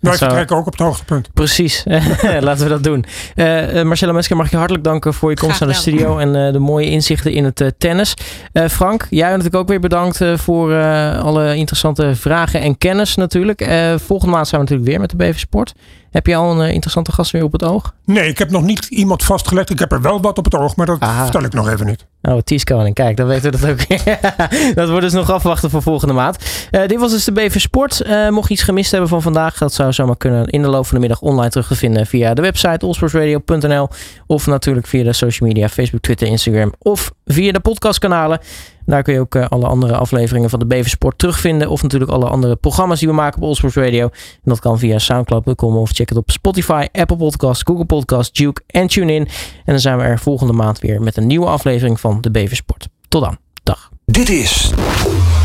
[0.00, 1.28] Wij zou- vertrekken ook op het hoogtepunt.
[1.34, 1.84] Precies,
[2.40, 3.04] laten we dat doen.
[3.34, 6.18] Eh eh, Marcella Mesker, mag ik je hartelijk danken voor je komst naar de studio
[6.18, 8.14] en eh, de mooie inzichten in het eh, tennis.
[8.52, 13.60] Eh, Frank, jij natuurlijk ook weer bedankt voor eh, alle interessante vragen en kennis natuurlijk.
[13.60, 15.72] Eh, volgende maand zijn we natuurlijk weer met de BV Sport.
[16.10, 17.94] Heb je al een eh, interessante gast weer op het oog?
[18.04, 19.70] Nee, ik heb nog niet iemand vastgelegd.
[19.70, 21.22] Ik heb er wel wat op het oog, maar dat Aha.
[21.22, 22.06] vertel ik nog even niet.
[22.28, 22.94] Oh, Koning.
[22.94, 24.06] Kijk, dan weten we dat ook.
[24.74, 26.66] dat wordt dus nog afwachten voor volgende maand.
[26.70, 28.00] Eh, dit was dus de BV Sport.
[28.00, 30.86] Eh, mocht je iets gemist hebben van vandaag, dat zou zomaar kunnen in de loop
[30.86, 33.88] van de middag online terug te vinden via de website allsportsradio.nl
[34.26, 38.40] of natuurlijk via de social media Facebook, Twitter, Instagram of via de podcastkanalen.
[38.88, 42.10] Daar kun je ook eh, alle andere afleveringen van de BV Sport terugvinden of natuurlijk
[42.10, 44.02] alle andere programma's die we maken op Allsports Radio.
[44.02, 44.10] En
[44.44, 48.86] dat kan via soundcloud.com of check het op Spotify, Apple Podcasts, Google Podcasts, Duke en
[48.86, 49.22] TuneIn.
[49.24, 49.28] En
[49.64, 52.88] dan zijn we er volgende maand weer met een nieuwe aflevering de BV Sport.
[53.08, 53.38] Tot dan.
[53.62, 53.90] Dag.
[54.04, 54.70] Dit is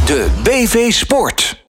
[0.05, 1.61] de BV Sport.